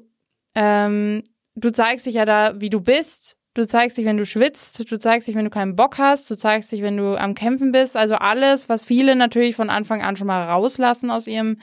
[0.56, 1.24] ähm,
[1.56, 3.38] du zeigst dich ja da, wie du bist.
[3.54, 4.92] Du zeigst dich, wenn du schwitzt.
[4.92, 6.30] Du zeigst dich, wenn du keinen Bock hast.
[6.30, 7.96] Du zeigst dich, wenn du am Kämpfen bist.
[7.96, 11.60] Also alles, was viele natürlich von Anfang an schon mal rauslassen aus ihrem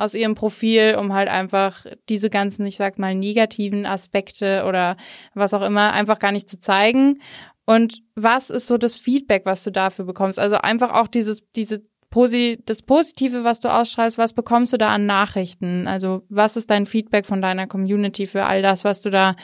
[0.00, 4.96] aus ihrem Profil, um halt einfach diese ganzen, ich sag mal, negativen Aspekte oder
[5.34, 7.20] was auch immer einfach gar nicht zu zeigen.
[7.66, 10.38] Und was ist so das Feedback, was du dafür bekommst?
[10.38, 14.88] Also einfach auch dieses, diese Posi das Positive, was du ausstrahlst, was bekommst du da
[14.88, 15.86] an Nachrichten?
[15.86, 19.36] Also was ist dein Feedback von deiner Community für all das, was du da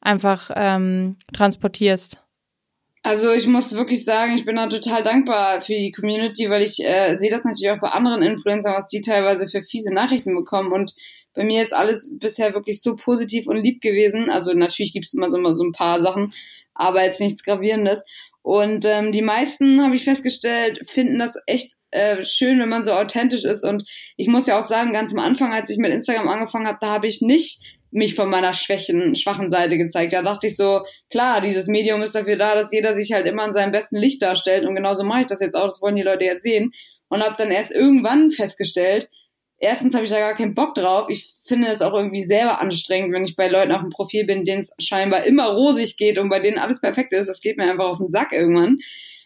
[0.00, 2.22] einfach ähm, transportierst?
[3.02, 6.84] Also ich muss wirklich sagen, ich bin da total dankbar für die Community, weil ich
[6.84, 10.70] äh, sehe das natürlich auch bei anderen Influencern, was die teilweise für fiese Nachrichten bekommen.
[10.72, 10.94] Und
[11.32, 14.28] bei mir ist alles bisher wirklich so positiv und lieb gewesen.
[14.28, 16.34] Also natürlich gibt es immer so, immer so ein paar Sachen,
[16.74, 18.04] aber jetzt nichts Gravierendes.
[18.42, 22.92] Und ähm, die meisten, habe ich festgestellt, finden das echt äh, schön, wenn man so
[22.92, 23.64] authentisch ist.
[23.64, 23.84] Und
[24.16, 26.88] ich muss ja auch sagen, ganz am Anfang, als ich mit Instagram angefangen habe, da
[26.88, 27.60] habe ich nicht
[27.90, 30.12] mich von meiner schwächen, schwachen Seite gezeigt.
[30.12, 33.44] Da dachte ich so, klar, dieses Medium ist dafür da, dass jeder sich halt immer
[33.44, 34.64] in seinem besten Licht darstellt.
[34.64, 36.72] Und genauso mache ich das jetzt auch, das wollen die Leute jetzt sehen.
[37.08, 39.08] Und habe dann erst irgendwann festgestellt,
[39.58, 41.08] erstens habe ich da gar keinen Bock drauf.
[41.08, 44.44] Ich finde es auch irgendwie selber anstrengend, wenn ich bei Leuten auf dem Profil bin,
[44.44, 47.28] denen es scheinbar immer rosig geht und bei denen alles perfekt ist.
[47.28, 48.78] Das geht mir einfach auf den Sack irgendwann.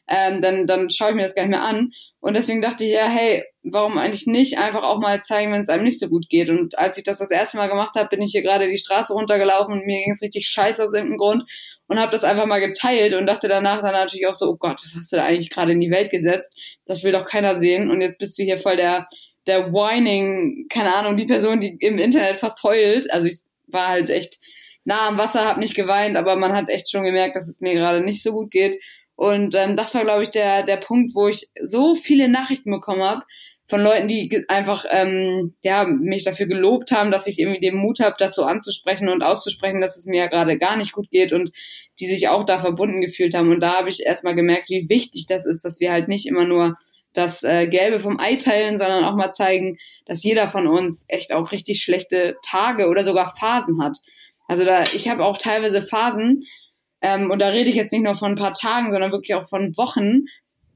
[0.09, 1.93] Ähm, dann, dann schaue ich mir das gar nicht mehr an.
[2.25, 5.69] Und deswegen dachte ich, ja, hey, warum eigentlich nicht einfach auch mal zeigen, wenn es
[5.69, 6.49] einem nicht so gut geht.
[6.49, 9.13] Und als ich das das erste Mal gemacht habe, bin ich hier gerade die Straße
[9.13, 11.43] runtergelaufen und mir ging es richtig scheiße aus irgendeinem Grund
[11.87, 14.81] und habe das einfach mal geteilt und dachte danach dann natürlich auch so, oh Gott,
[14.83, 16.59] was hast du da eigentlich gerade in die Welt gesetzt?
[16.87, 17.91] Das will doch keiner sehen.
[17.91, 19.07] Und jetzt bist du hier voll der,
[19.47, 23.11] der whining, keine Ahnung, die Person, die im Internet fast heult.
[23.11, 24.39] Also ich war halt echt
[24.85, 27.75] nah am Wasser, habe nicht geweint, aber man hat echt schon gemerkt, dass es mir
[27.75, 28.81] gerade nicht so gut geht.
[29.17, 33.03] Und ähm, das war, glaube ich, der, der Punkt, wo ich so viele Nachrichten bekommen
[33.03, 33.23] habe
[33.67, 38.01] von Leuten, die einfach ähm, ja, mich dafür gelobt haben, dass ich irgendwie den Mut
[38.01, 41.33] habe, das so anzusprechen und auszusprechen, dass es mir ja gerade gar nicht gut geht
[41.33, 41.51] und
[41.99, 43.51] die sich auch da verbunden gefühlt haben.
[43.51, 46.45] Und da habe ich erstmal gemerkt, wie wichtig das ist, dass wir halt nicht immer
[46.45, 46.75] nur
[47.15, 51.33] das äh, Gelbe vom Ei teilen, sondern auch mal zeigen, dass jeder von uns echt
[51.33, 53.99] auch richtig schlechte Tage oder sogar Phasen hat.
[54.47, 56.43] Also da, ich habe auch teilweise Phasen,
[57.05, 59.47] ähm, und da rede ich jetzt nicht nur von ein paar Tagen, sondern wirklich auch
[59.47, 60.25] von Wochen,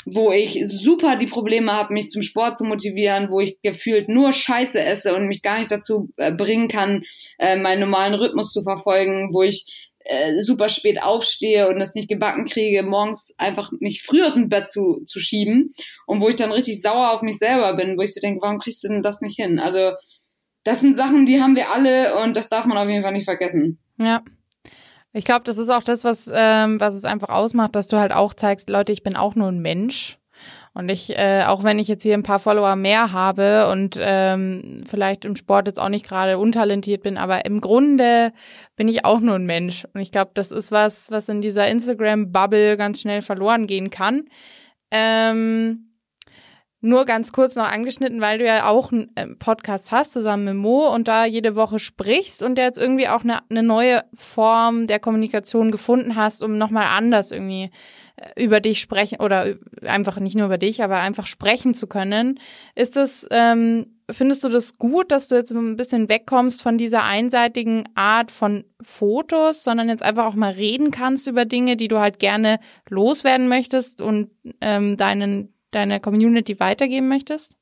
[0.05, 4.35] wo ich super die Probleme habe, mich zum Sport zu motivieren, wo ich gefühlt nur
[4.35, 7.03] Scheiße esse und mich gar nicht dazu äh, bringen kann,
[7.39, 9.65] äh, meinen normalen Rhythmus zu verfolgen, wo ich
[10.05, 14.51] äh, super spät aufstehe und das nicht gebacken kriege, morgens einfach mich früh aus dem
[14.51, 15.71] Bett zu, zu schieben
[16.07, 18.59] und wo ich dann richtig sauer auf mich selber bin, wo ich so denke, warum
[18.59, 19.59] kriegst du denn das nicht hin?
[19.59, 19.93] Also
[20.63, 23.25] das sind Sachen, die haben wir alle und das darf man auf jeden Fall nicht
[23.25, 23.79] vergessen.
[23.99, 24.23] Ja.
[25.13, 28.13] Ich glaube, das ist auch das, was, ähm, was es einfach ausmacht, dass du halt
[28.13, 30.19] auch zeigst, Leute, ich bin auch nur ein Mensch.
[30.75, 34.85] Und ich, äh, auch wenn ich jetzt hier ein paar Follower mehr habe und ähm,
[34.87, 38.33] vielleicht im Sport jetzt auch nicht gerade untalentiert bin, aber im Grunde
[38.77, 39.87] bin ich auch nur ein Mensch.
[39.93, 44.29] Und ich glaube, das ist was, was in dieser Instagram-Bubble ganz schnell verloren gehen kann.
[44.93, 45.88] Ähm,
[46.81, 50.55] nur ganz kurz noch angeschnitten, weil du ja auch einen äh, Podcast hast zusammen mit
[50.55, 54.87] Mo und da jede Woche sprichst und der jetzt irgendwie auch eine, eine neue Form
[54.87, 57.71] der Kommunikation gefunden hast, um nochmal anders irgendwie
[58.17, 62.39] äh, über dich sprechen oder einfach nicht nur über dich, aber einfach sprechen zu können.
[62.77, 67.03] Ist das, ähm, findest du das gut, dass du jetzt ein bisschen wegkommst von dieser
[67.03, 71.99] einseitigen Art von Fotos, sondern jetzt einfach auch mal reden kannst über Dinge, die du
[71.99, 77.59] halt gerne loswerden möchtest und ähm, deinen deiner Community weitergeben möchtest?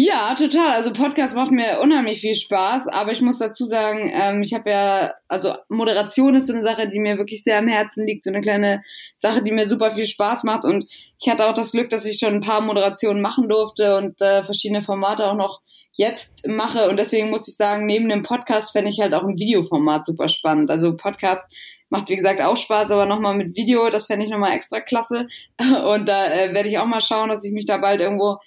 [0.00, 0.70] Ja, total.
[0.70, 4.70] Also Podcast macht mir unheimlich viel Spaß, aber ich muss dazu sagen, ähm, ich habe
[4.70, 8.30] ja, also Moderation ist so eine Sache, die mir wirklich sehr am Herzen liegt, so
[8.30, 8.84] eine kleine
[9.16, 10.86] Sache, die mir super viel Spaß macht und
[11.20, 14.44] ich hatte auch das Glück, dass ich schon ein paar Moderationen machen durfte und äh,
[14.44, 15.62] verschiedene Formate auch noch
[15.94, 19.36] jetzt mache und deswegen muss ich sagen, neben dem Podcast fände ich halt auch ein
[19.36, 20.70] Videoformat super spannend.
[20.70, 21.52] Also Podcast
[21.90, 25.26] Macht wie gesagt auch Spaß, aber nochmal mit Video, das fände ich nochmal extra klasse.
[25.84, 28.38] Und da äh, werde ich auch mal schauen, dass ich mich da bald irgendwo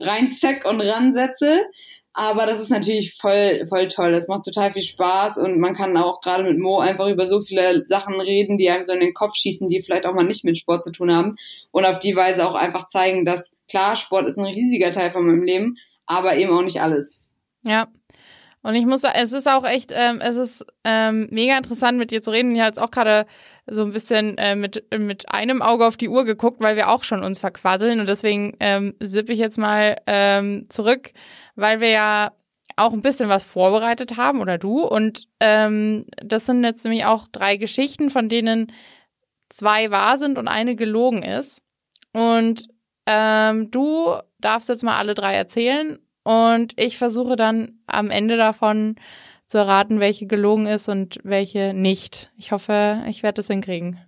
[0.00, 1.66] reinzeck und ransetze.
[2.12, 4.10] Aber das ist natürlich voll, voll toll.
[4.10, 7.40] Das macht total viel Spaß und man kann auch gerade mit Mo einfach über so
[7.40, 10.44] viele Sachen reden, die einem so in den Kopf schießen, die vielleicht auch mal nicht
[10.44, 11.36] mit Sport zu tun haben.
[11.70, 15.26] Und auf die Weise auch einfach zeigen, dass klar, Sport ist ein riesiger Teil von
[15.26, 15.76] meinem Leben,
[16.06, 17.22] aber eben auch nicht alles.
[17.62, 17.86] Ja,
[18.62, 22.10] und ich muss sagen, es ist auch echt, ähm, es ist ähm, mega interessant, mit
[22.10, 22.52] dir zu reden.
[22.52, 23.26] Ich habe jetzt auch gerade
[23.66, 27.04] so ein bisschen äh, mit, mit einem Auge auf die Uhr geguckt, weil wir auch
[27.04, 28.00] schon uns verquasseln.
[28.00, 31.12] Und deswegen ähm, sippe ich jetzt mal ähm, zurück,
[31.54, 32.32] weil wir ja
[32.76, 34.80] auch ein bisschen was vorbereitet haben, oder du.
[34.80, 38.72] Und ähm, das sind jetzt nämlich auch drei Geschichten, von denen
[39.48, 41.62] zwei wahr sind und eine gelogen ist.
[42.12, 42.68] Und
[43.06, 48.96] ähm, du darfst jetzt mal alle drei erzählen und ich versuche dann am Ende davon
[49.46, 52.30] zu erraten, welche gelogen ist und welche nicht.
[52.36, 53.98] Ich hoffe, ich werde das hinkriegen.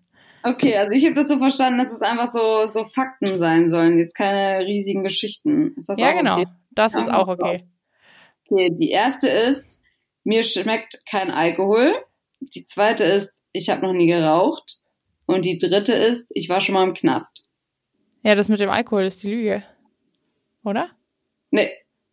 [0.43, 3.99] Okay, also ich habe das so verstanden, dass es einfach so, so Fakten sein sollen,
[3.99, 5.75] jetzt keine riesigen Geschichten.
[5.77, 6.35] Ist das ja, auch genau.
[6.37, 6.47] Okay?
[6.71, 7.67] Das ist auch okay.
[8.47, 9.79] Okay, die erste ist,
[10.25, 11.95] mir schmeckt kein Alkohol.
[12.41, 14.79] Die zweite ist, ich habe noch nie geraucht.
[15.27, 17.45] Und die dritte ist, ich war schon mal im Knast.
[18.25, 19.63] Ja, das mit dem Alkohol ist die Lüge.
[20.65, 20.91] Oder?
[21.51, 21.71] Nee.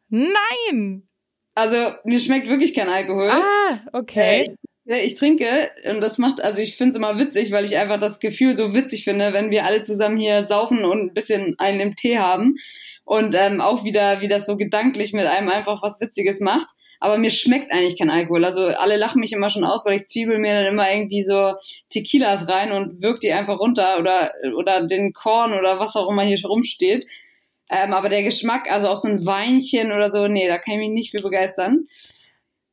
[0.10, 1.08] Nein!
[1.56, 3.30] Also, mir schmeckt wirklich kein Alkohol.
[3.30, 4.56] Ah, okay.
[4.86, 5.46] Äh, ich trinke
[5.90, 8.74] und das macht, also ich finde es immer witzig, weil ich einfach das Gefühl so
[8.74, 12.56] witzig finde, wenn wir alle zusammen hier saufen und ein bisschen einen im Tee haben
[13.04, 16.68] und ähm, auch wieder, wie das so gedanklich mit einem einfach was Witziges macht.
[17.00, 18.44] Aber mir schmeckt eigentlich kein Alkohol.
[18.44, 21.54] Also alle lachen mich immer schon aus, weil ich zwiebel mir dann immer irgendwie so
[21.90, 26.24] Tequilas rein und wirk die einfach runter oder, oder den Korn oder was auch immer
[26.24, 27.06] hier rumsteht.
[27.70, 30.80] Ähm, aber der Geschmack, also auch so ein Weinchen oder so, nee, da kann ich
[30.80, 31.88] mich nicht für begeistern.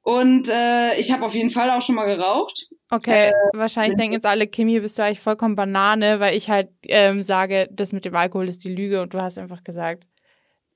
[0.02, 2.68] Und äh, ich habe auf jeden Fall auch schon mal geraucht.
[2.90, 6.68] Okay, äh, wahrscheinlich denken jetzt alle, Kimi, bist du eigentlich vollkommen Banane, weil ich halt
[6.82, 10.04] ähm, sage, das mit dem Alkohol ist die Lüge und du hast einfach gesagt,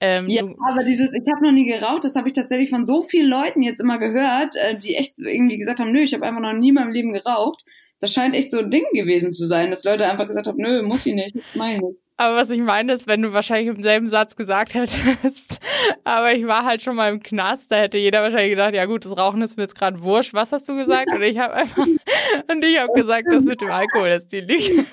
[0.00, 3.02] ähm, ja, aber dieses, ich habe noch nie geraucht, das habe ich tatsächlich von so
[3.02, 6.40] vielen Leuten jetzt immer gehört, äh, die echt irgendwie gesagt haben, nö, ich habe einfach
[6.40, 7.64] noch nie in meinem Leben geraucht.
[7.98, 10.82] Das scheint echt so ein Ding gewesen zu sein, dass Leute einfach gesagt haben, nö,
[10.82, 11.96] muss ich nicht, meine.
[12.20, 15.60] Aber was ich meine ist, wenn du wahrscheinlich im selben Satz gesagt hättest,
[16.04, 19.04] aber ich war halt schon mal im Knast, da hätte jeder wahrscheinlich gedacht, ja gut,
[19.04, 20.34] das Rauchen ist mir jetzt gerade wurscht.
[20.34, 21.12] Was hast du gesagt?
[21.14, 21.86] Und ich habe einfach
[22.50, 24.84] und ich habe gesagt, das mit dem Alkohol ist die Lüge.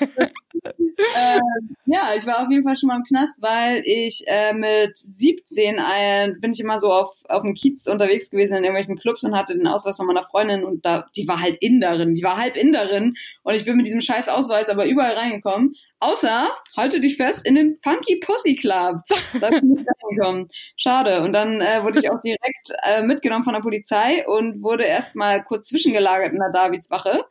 [0.63, 1.39] äh,
[1.87, 5.77] ja, ich war auf jeden Fall schon mal im Knast, weil ich äh, mit 17
[5.77, 9.35] äh, bin ich immer so auf, auf dem Kiez unterwegs gewesen in irgendwelchen Clubs und
[9.35, 12.55] hatte den Ausweis von meiner Freundin und da, die war halt Inderin, die war halb
[12.55, 15.73] Inderin und ich bin mit diesem scheiß Ausweis aber überall reingekommen.
[15.99, 18.97] Außer, halte dich fest, in den Funky Pussy Club.
[19.39, 20.49] Da bin ich reingekommen.
[20.75, 21.21] Schade.
[21.21, 25.43] Und dann äh, wurde ich auch direkt äh, mitgenommen von der Polizei und wurde erstmal
[25.43, 27.21] kurz zwischengelagert in der Davidswache.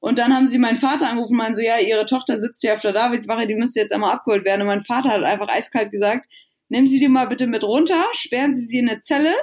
[0.00, 2.74] Und dann haben sie meinen Vater angerufen und meinen so, ja, ihre Tochter sitzt hier
[2.74, 4.62] auf der Davidswache, die müsste jetzt einmal abgeholt werden.
[4.62, 6.26] Und mein Vater hat einfach eiskalt gesagt,
[6.68, 9.34] nehmen Sie die mal bitte mit runter, sperren Sie sie in eine Zelle,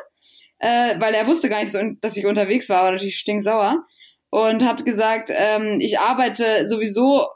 [0.57, 3.85] äh, weil er wusste gar nicht, dass ich unterwegs war, war natürlich stinksauer.
[4.29, 7.27] Und hat gesagt, ähm, ich arbeite sowieso,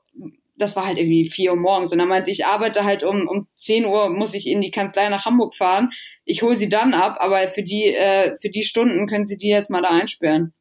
[0.62, 1.92] das war halt irgendwie vier Uhr morgens.
[1.92, 5.10] Und er meinte, ich arbeite halt um, um zehn Uhr, muss ich in die Kanzlei
[5.10, 5.90] nach Hamburg fahren.
[6.26, 9.50] Ich hole sie dann ab, aber für die, äh, für die Stunden können Sie die
[9.50, 10.54] jetzt mal da einsperren.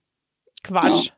[0.63, 1.07] Quatsch.
[1.07, 1.13] Ja.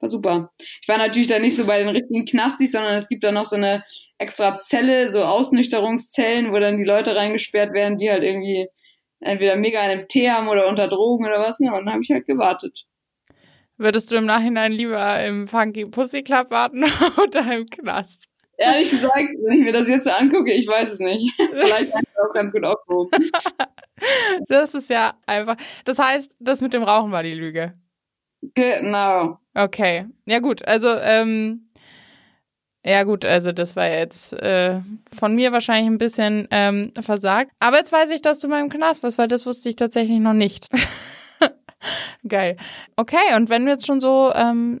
[0.00, 0.52] War super.
[0.82, 3.46] Ich war natürlich da nicht so bei den richtigen Knastis, sondern es gibt da noch
[3.46, 3.82] so eine
[4.18, 8.68] extra Zelle, so Ausnüchterungszellen, wo dann die Leute reingesperrt werden, die halt irgendwie
[9.20, 11.58] entweder mega einen Tee haben oder unter Drogen oder was.
[11.60, 12.86] Ja, und dann habe ich halt gewartet.
[13.76, 16.84] Würdest du im Nachhinein lieber im Funky Pussy Club warten
[17.22, 18.28] oder im Knast?
[18.56, 21.34] Ehrlich gesagt, wenn ich mir das jetzt so angucke, ich weiß es nicht.
[21.52, 23.10] Vielleicht auch ganz gut aufgehoben.
[24.48, 25.56] das ist ja einfach.
[25.84, 27.74] Das heißt, das mit dem Rauchen war die Lüge.
[28.54, 29.38] Genau.
[29.54, 30.06] Okay.
[30.26, 31.70] Ja gut, also ähm,
[32.84, 37.50] ja gut, also das war jetzt äh, von mir wahrscheinlich ein bisschen ähm, versagt.
[37.58, 40.20] Aber jetzt weiß ich, dass du mal im Knast warst, weil das wusste ich tatsächlich
[40.20, 40.68] noch nicht.
[42.28, 42.56] Geil.
[42.96, 44.80] Okay, und wenn wir jetzt schon so ähm,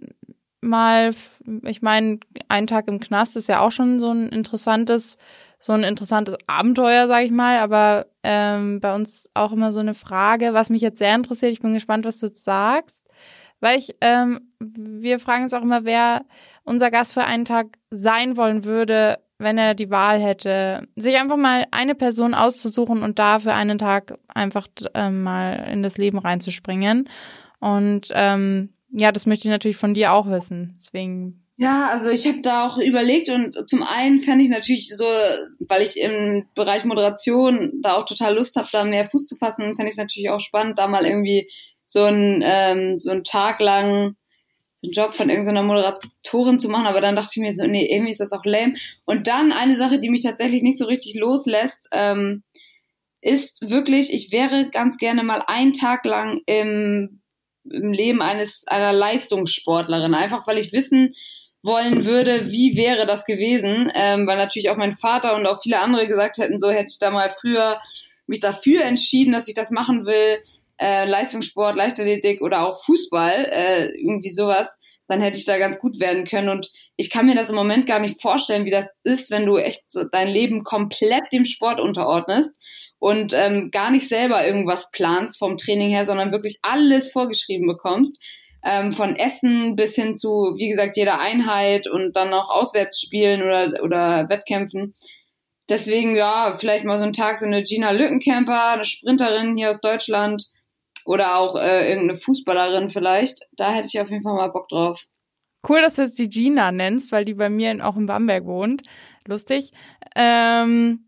[0.60, 1.14] mal,
[1.62, 5.18] ich meine, ein Tag im Knast ist ja auch schon so ein interessantes,
[5.58, 7.58] so ein interessantes Abenteuer, sag ich mal.
[7.58, 11.52] Aber ähm, bei uns auch immer so eine Frage, was mich jetzt sehr interessiert.
[11.52, 13.04] Ich bin gespannt, was du jetzt sagst.
[13.60, 16.24] Weil ich, ähm, wir fragen uns auch immer, wer
[16.64, 21.36] unser Gast für einen Tag sein wollen würde, wenn er die Wahl hätte, sich einfach
[21.36, 26.18] mal eine Person auszusuchen und da für einen Tag einfach ähm, mal in das Leben
[26.18, 27.08] reinzuspringen.
[27.60, 30.74] Und ähm, ja, das möchte ich natürlich von dir auch wissen.
[30.76, 31.44] Deswegen.
[31.56, 35.04] Ja, also ich habe da auch überlegt und zum einen fände ich natürlich so,
[35.60, 39.76] weil ich im Bereich Moderation da auch total Lust habe, da mehr Fuß zu fassen,
[39.76, 41.48] fände ich es natürlich auch spannend, da mal irgendwie
[41.86, 44.16] so ein ähm, so ein Tag lang
[44.84, 48.10] so Job von irgendeiner Moderatorin zu machen, aber dann dachte ich mir so, nee, irgendwie
[48.10, 48.74] ist das auch lame.
[49.04, 52.42] Und dann eine Sache, die mich tatsächlich nicht so richtig loslässt, ähm,
[53.20, 57.22] ist wirklich, ich wäre ganz gerne mal einen Tag lang im,
[57.64, 61.14] im Leben eines einer Leistungssportlerin, einfach weil ich wissen
[61.62, 65.80] wollen würde, wie wäre das gewesen, ähm, weil natürlich auch mein Vater und auch viele
[65.80, 67.78] andere gesagt hätten, so hätte ich da mal früher
[68.26, 70.38] mich dafür entschieden, dass ich das machen will,
[70.84, 74.78] äh, Leistungssport, Leichtathletik oder auch Fußball, äh, irgendwie sowas,
[75.08, 76.50] dann hätte ich da ganz gut werden können.
[76.50, 79.56] Und ich kann mir das im Moment gar nicht vorstellen, wie das ist, wenn du
[79.56, 82.54] echt so dein Leben komplett dem Sport unterordnest
[82.98, 88.22] und ähm, gar nicht selber irgendwas planst vom Training her, sondern wirklich alles vorgeschrieben bekommst.
[88.62, 93.82] Ähm, von Essen bis hin zu, wie gesagt, jeder Einheit und dann noch Auswärtsspielen oder,
[93.82, 94.94] oder Wettkämpfen.
[95.70, 99.80] Deswegen, ja, vielleicht mal so einen Tag so eine Gina Lückenkämper, eine Sprinterin hier aus
[99.80, 100.44] Deutschland,
[101.04, 103.40] Oder auch äh, irgendeine Fußballerin vielleicht.
[103.52, 105.04] Da hätte ich auf jeden Fall mal Bock drauf.
[105.66, 108.82] Cool, dass du jetzt die Gina nennst, weil die bei mir auch in Bamberg wohnt.
[109.26, 109.72] Lustig.
[110.14, 111.06] Ähm,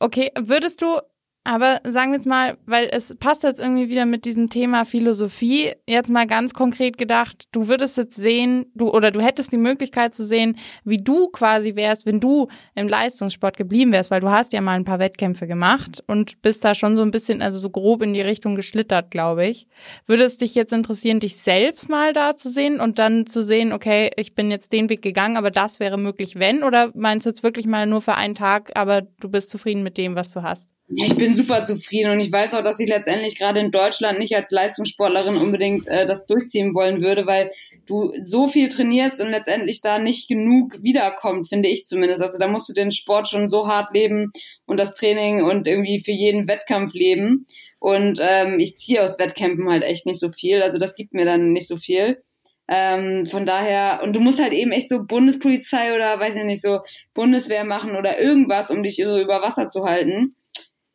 [0.00, 1.00] okay, würdest du
[1.44, 5.72] aber sagen wir jetzt mal, weil es passt jetzt irgendwie wieder mit diesem Thema Philosophie,
[5.86, 10.14] jetzt mal ganz konkret gedacht, du würdest jetzt sehen, du oder du hättest die Möglichkeit
[10.14, 14.54] zu sehen, wie du quasi wärst, wenn du im Leistungssport geblieben wärst, weil du hast
[14.54, 17.68] ja mal ein paar Wettkämpfe gemacht und bist da schon so ein bisschen, also so
[17.68, 19.68] grob in die Richtung geschlittert, glaube ich.
[20.06, 23.74] Würde es dich jetzt interessieren, dich selbst mal da zu sehen und dann zu sehen,
[23.74, 26.62] okay, ich bin jetzt den Weg gegangen, aber das wäre möglich, wenn?
[26.62, 29.98] Oder meinst du jetzt wirklich mal nur für einen Tag, aber du bist zufrieden mit
[29.98, 30.70] dem, was du hast?
[30.86, 34.36] Ich bin super zufrieden und ich weiß auch, dass ich letztendlich gerade in Deutschland nicht
[34.36, 37.50] als Leistungssportlerin unbedingt äh, das durchziehen wollen würde, weil
[37.86, 42.20] du so viel trainierst und letztendlich da nicht genug wiederkommt, finde ich zumindest.
[42.20, 44.30] Also da musst du den Sport schon so hart leben
[44.66, 47.46] und das Training und irgendwie für jeden Wettkampf leben.
[47.78, 50.62] Und ähm, ich ziehe aus Wettkämpfen halt echt nicht so viel.
[50.62, 52.22] Also das gibt mir dann nicht so viel.
[52.68, 56.62] Ähm, von daher, und du musst halt eben echt so Bundespolizei oder weiß ich nicht,
[56.62, 56.80] so
[57.14, 60.34] Bundeswehr machen oder irgendwas, um dich so über Wasser zu halten.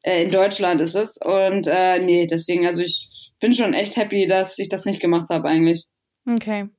[0.02, 1.18] Äh, in Deutschland ist es.
[1.18, 5.30] Und äh, nee, deswegen, also ich bin schon echt happy, dass ich das nicht gemacht
[5.30, 5.86] habe eigentlich.
[6.28, 6.70] Okay.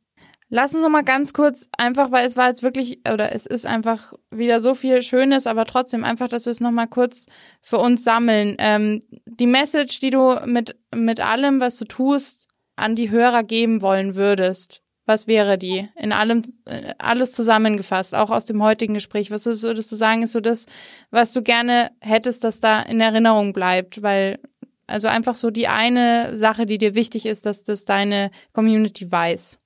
[0.53, 3.67] Lass uns noch mal ganz kurz, einfach, weil es war jetzt wirklich, oder es ist
[3.67, 7.27] einfach wieder so viel Schönes, aber trotzdem einfach, dass wir es noch mal kurz
[7.63, 8.57] für uns sammeln.
[8.59, 13.81] Ähm, die Message, die du mit, mit allem, was du tust, an die Hörer geben
[13.81, 15.89] wollen würdest, was wäre die?
[15.97, 19.33] In allem, äh, alles zusammengefasst, auch aus dem heutigen Gespräch.
[19.33, 20.67] Was würdest du sagen, ist so das,
[21.11, 24.03] was du gerne hättest, dass da in Erinnerung bleibt?
[24.03, 24.39] Weil,
[24.87, 29.59] also einfach so die eine Sache, die dir wichtig ist, dass das deine Community weiß.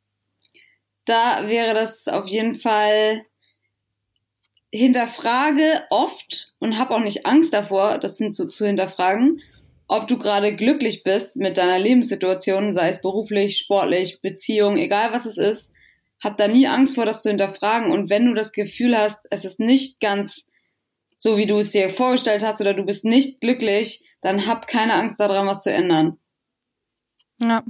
[1.04, 3.26] Da wäre das auf jeden Fall
[4.70, 9.42] hinterfrage oft und habe auch nicht Angst davor, das so zu hinterfragen
[9.86, 15.26] ob du gerade glücklich bist mit deiner Lebenssituation, sei es beruflich, sportlich, Beziehung, egal was
[15.26, 15.72] es ist,
[16.22, 17.92] hab da nie Angst vor, das zu hinterfragen.
[17.92, 20.46] Und wenn du das Gefühl hast, es ist nicht ganz
[21.16, 24.94] so, wie du es dir vorgestellt hast oder du bist nicht glücklich, dann hab keine
[24.94, 26.18] Angst daran, was zu ändern.
[27.38, 27.62] Ja.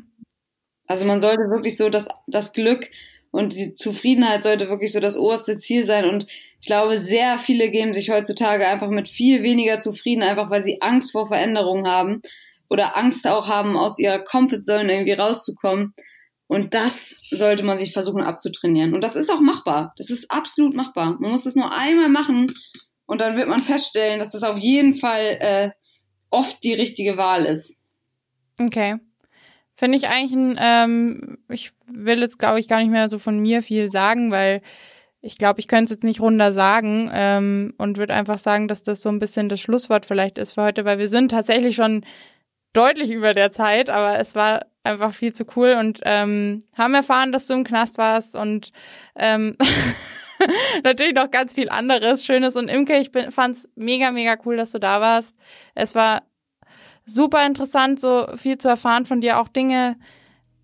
[0.87, 2.91] Also man sollte wirklich so das, das Glück
[3.35, 6.09] und die Zufriedenheit sollte wirklich so das oberste Ziel sein.
[6.09, 6.29] Und
[6.61, 10.81] ich glaube, sehr viele geben sich heutzutage einfach mit viel weniger zufrieden, einfach weil sie
[10.83, 12.23] Angst vor Veränderungen haben
[12.71, 15.95] oder Angst auch haben, aus ihrer Comfortzone irgendwie rauszukommen.
[16.47, 18.95] Und das sollte man sich versuchen abzutrainieren.
[18.95, 19.93] Und das ist auch machbar.
[19.97, 21.17] Das ist absolut machbar.
[21.19, 22.47] Man muss es nur einmal machen
[23.05, 25.71] und dann wird man feststellen, dass das auf jeden Fall äh,
[26.31, 27.81] oft die richtige Wahl ist.
[28.61, 28.95] Okay.
[29.85, 33.39] Finde ich eigentlich ein, ähm, ich will jetzt, glaube ich, gar nicht mehr so von
[33.39, 34.63] mir viel sagen, weil
[35.21, 38.83] ich glaube, ich könnte es jetzt nicht runder sagen ähm, und würde einfach sagen, dass
[38.83, 42.03] das so ein bisschen das Schlusswort vielleicht ist für heute, weil wir sind tatsächlich schon
[42.73, 47.31] deutlich über der Zeit, aber es war einfach viel zu cool und ähm, haben erfahren,
[47.31, 48.73] dass du im Knast warst und
[49.17, 49.59] ähm,
[50.83, 52.57] natürlich noch ganz viel anderes Schönes.
[52.57, 55.37] Und Imke, ich fand es mega, mega cool, dass du da warst.
[55.75, 56.23] Es war
[57.07, 59.97] super interessant, so viel zu erfahren von dir, auch Dinge,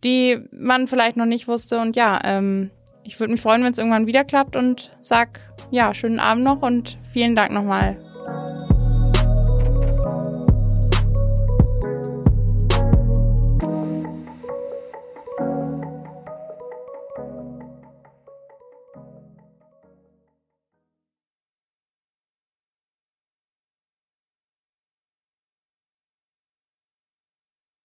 [0.04, 1.80] die man vielleicht noch nicht wusste.
[1.80, 2.70] Und ja, ähm,
[3.04, 6.62] ich würde mich freuen, wenn es irgendwann wieder klappt und sag ja, schönen Abend noch
[6.62, 7.96] und vielen Dank nochmal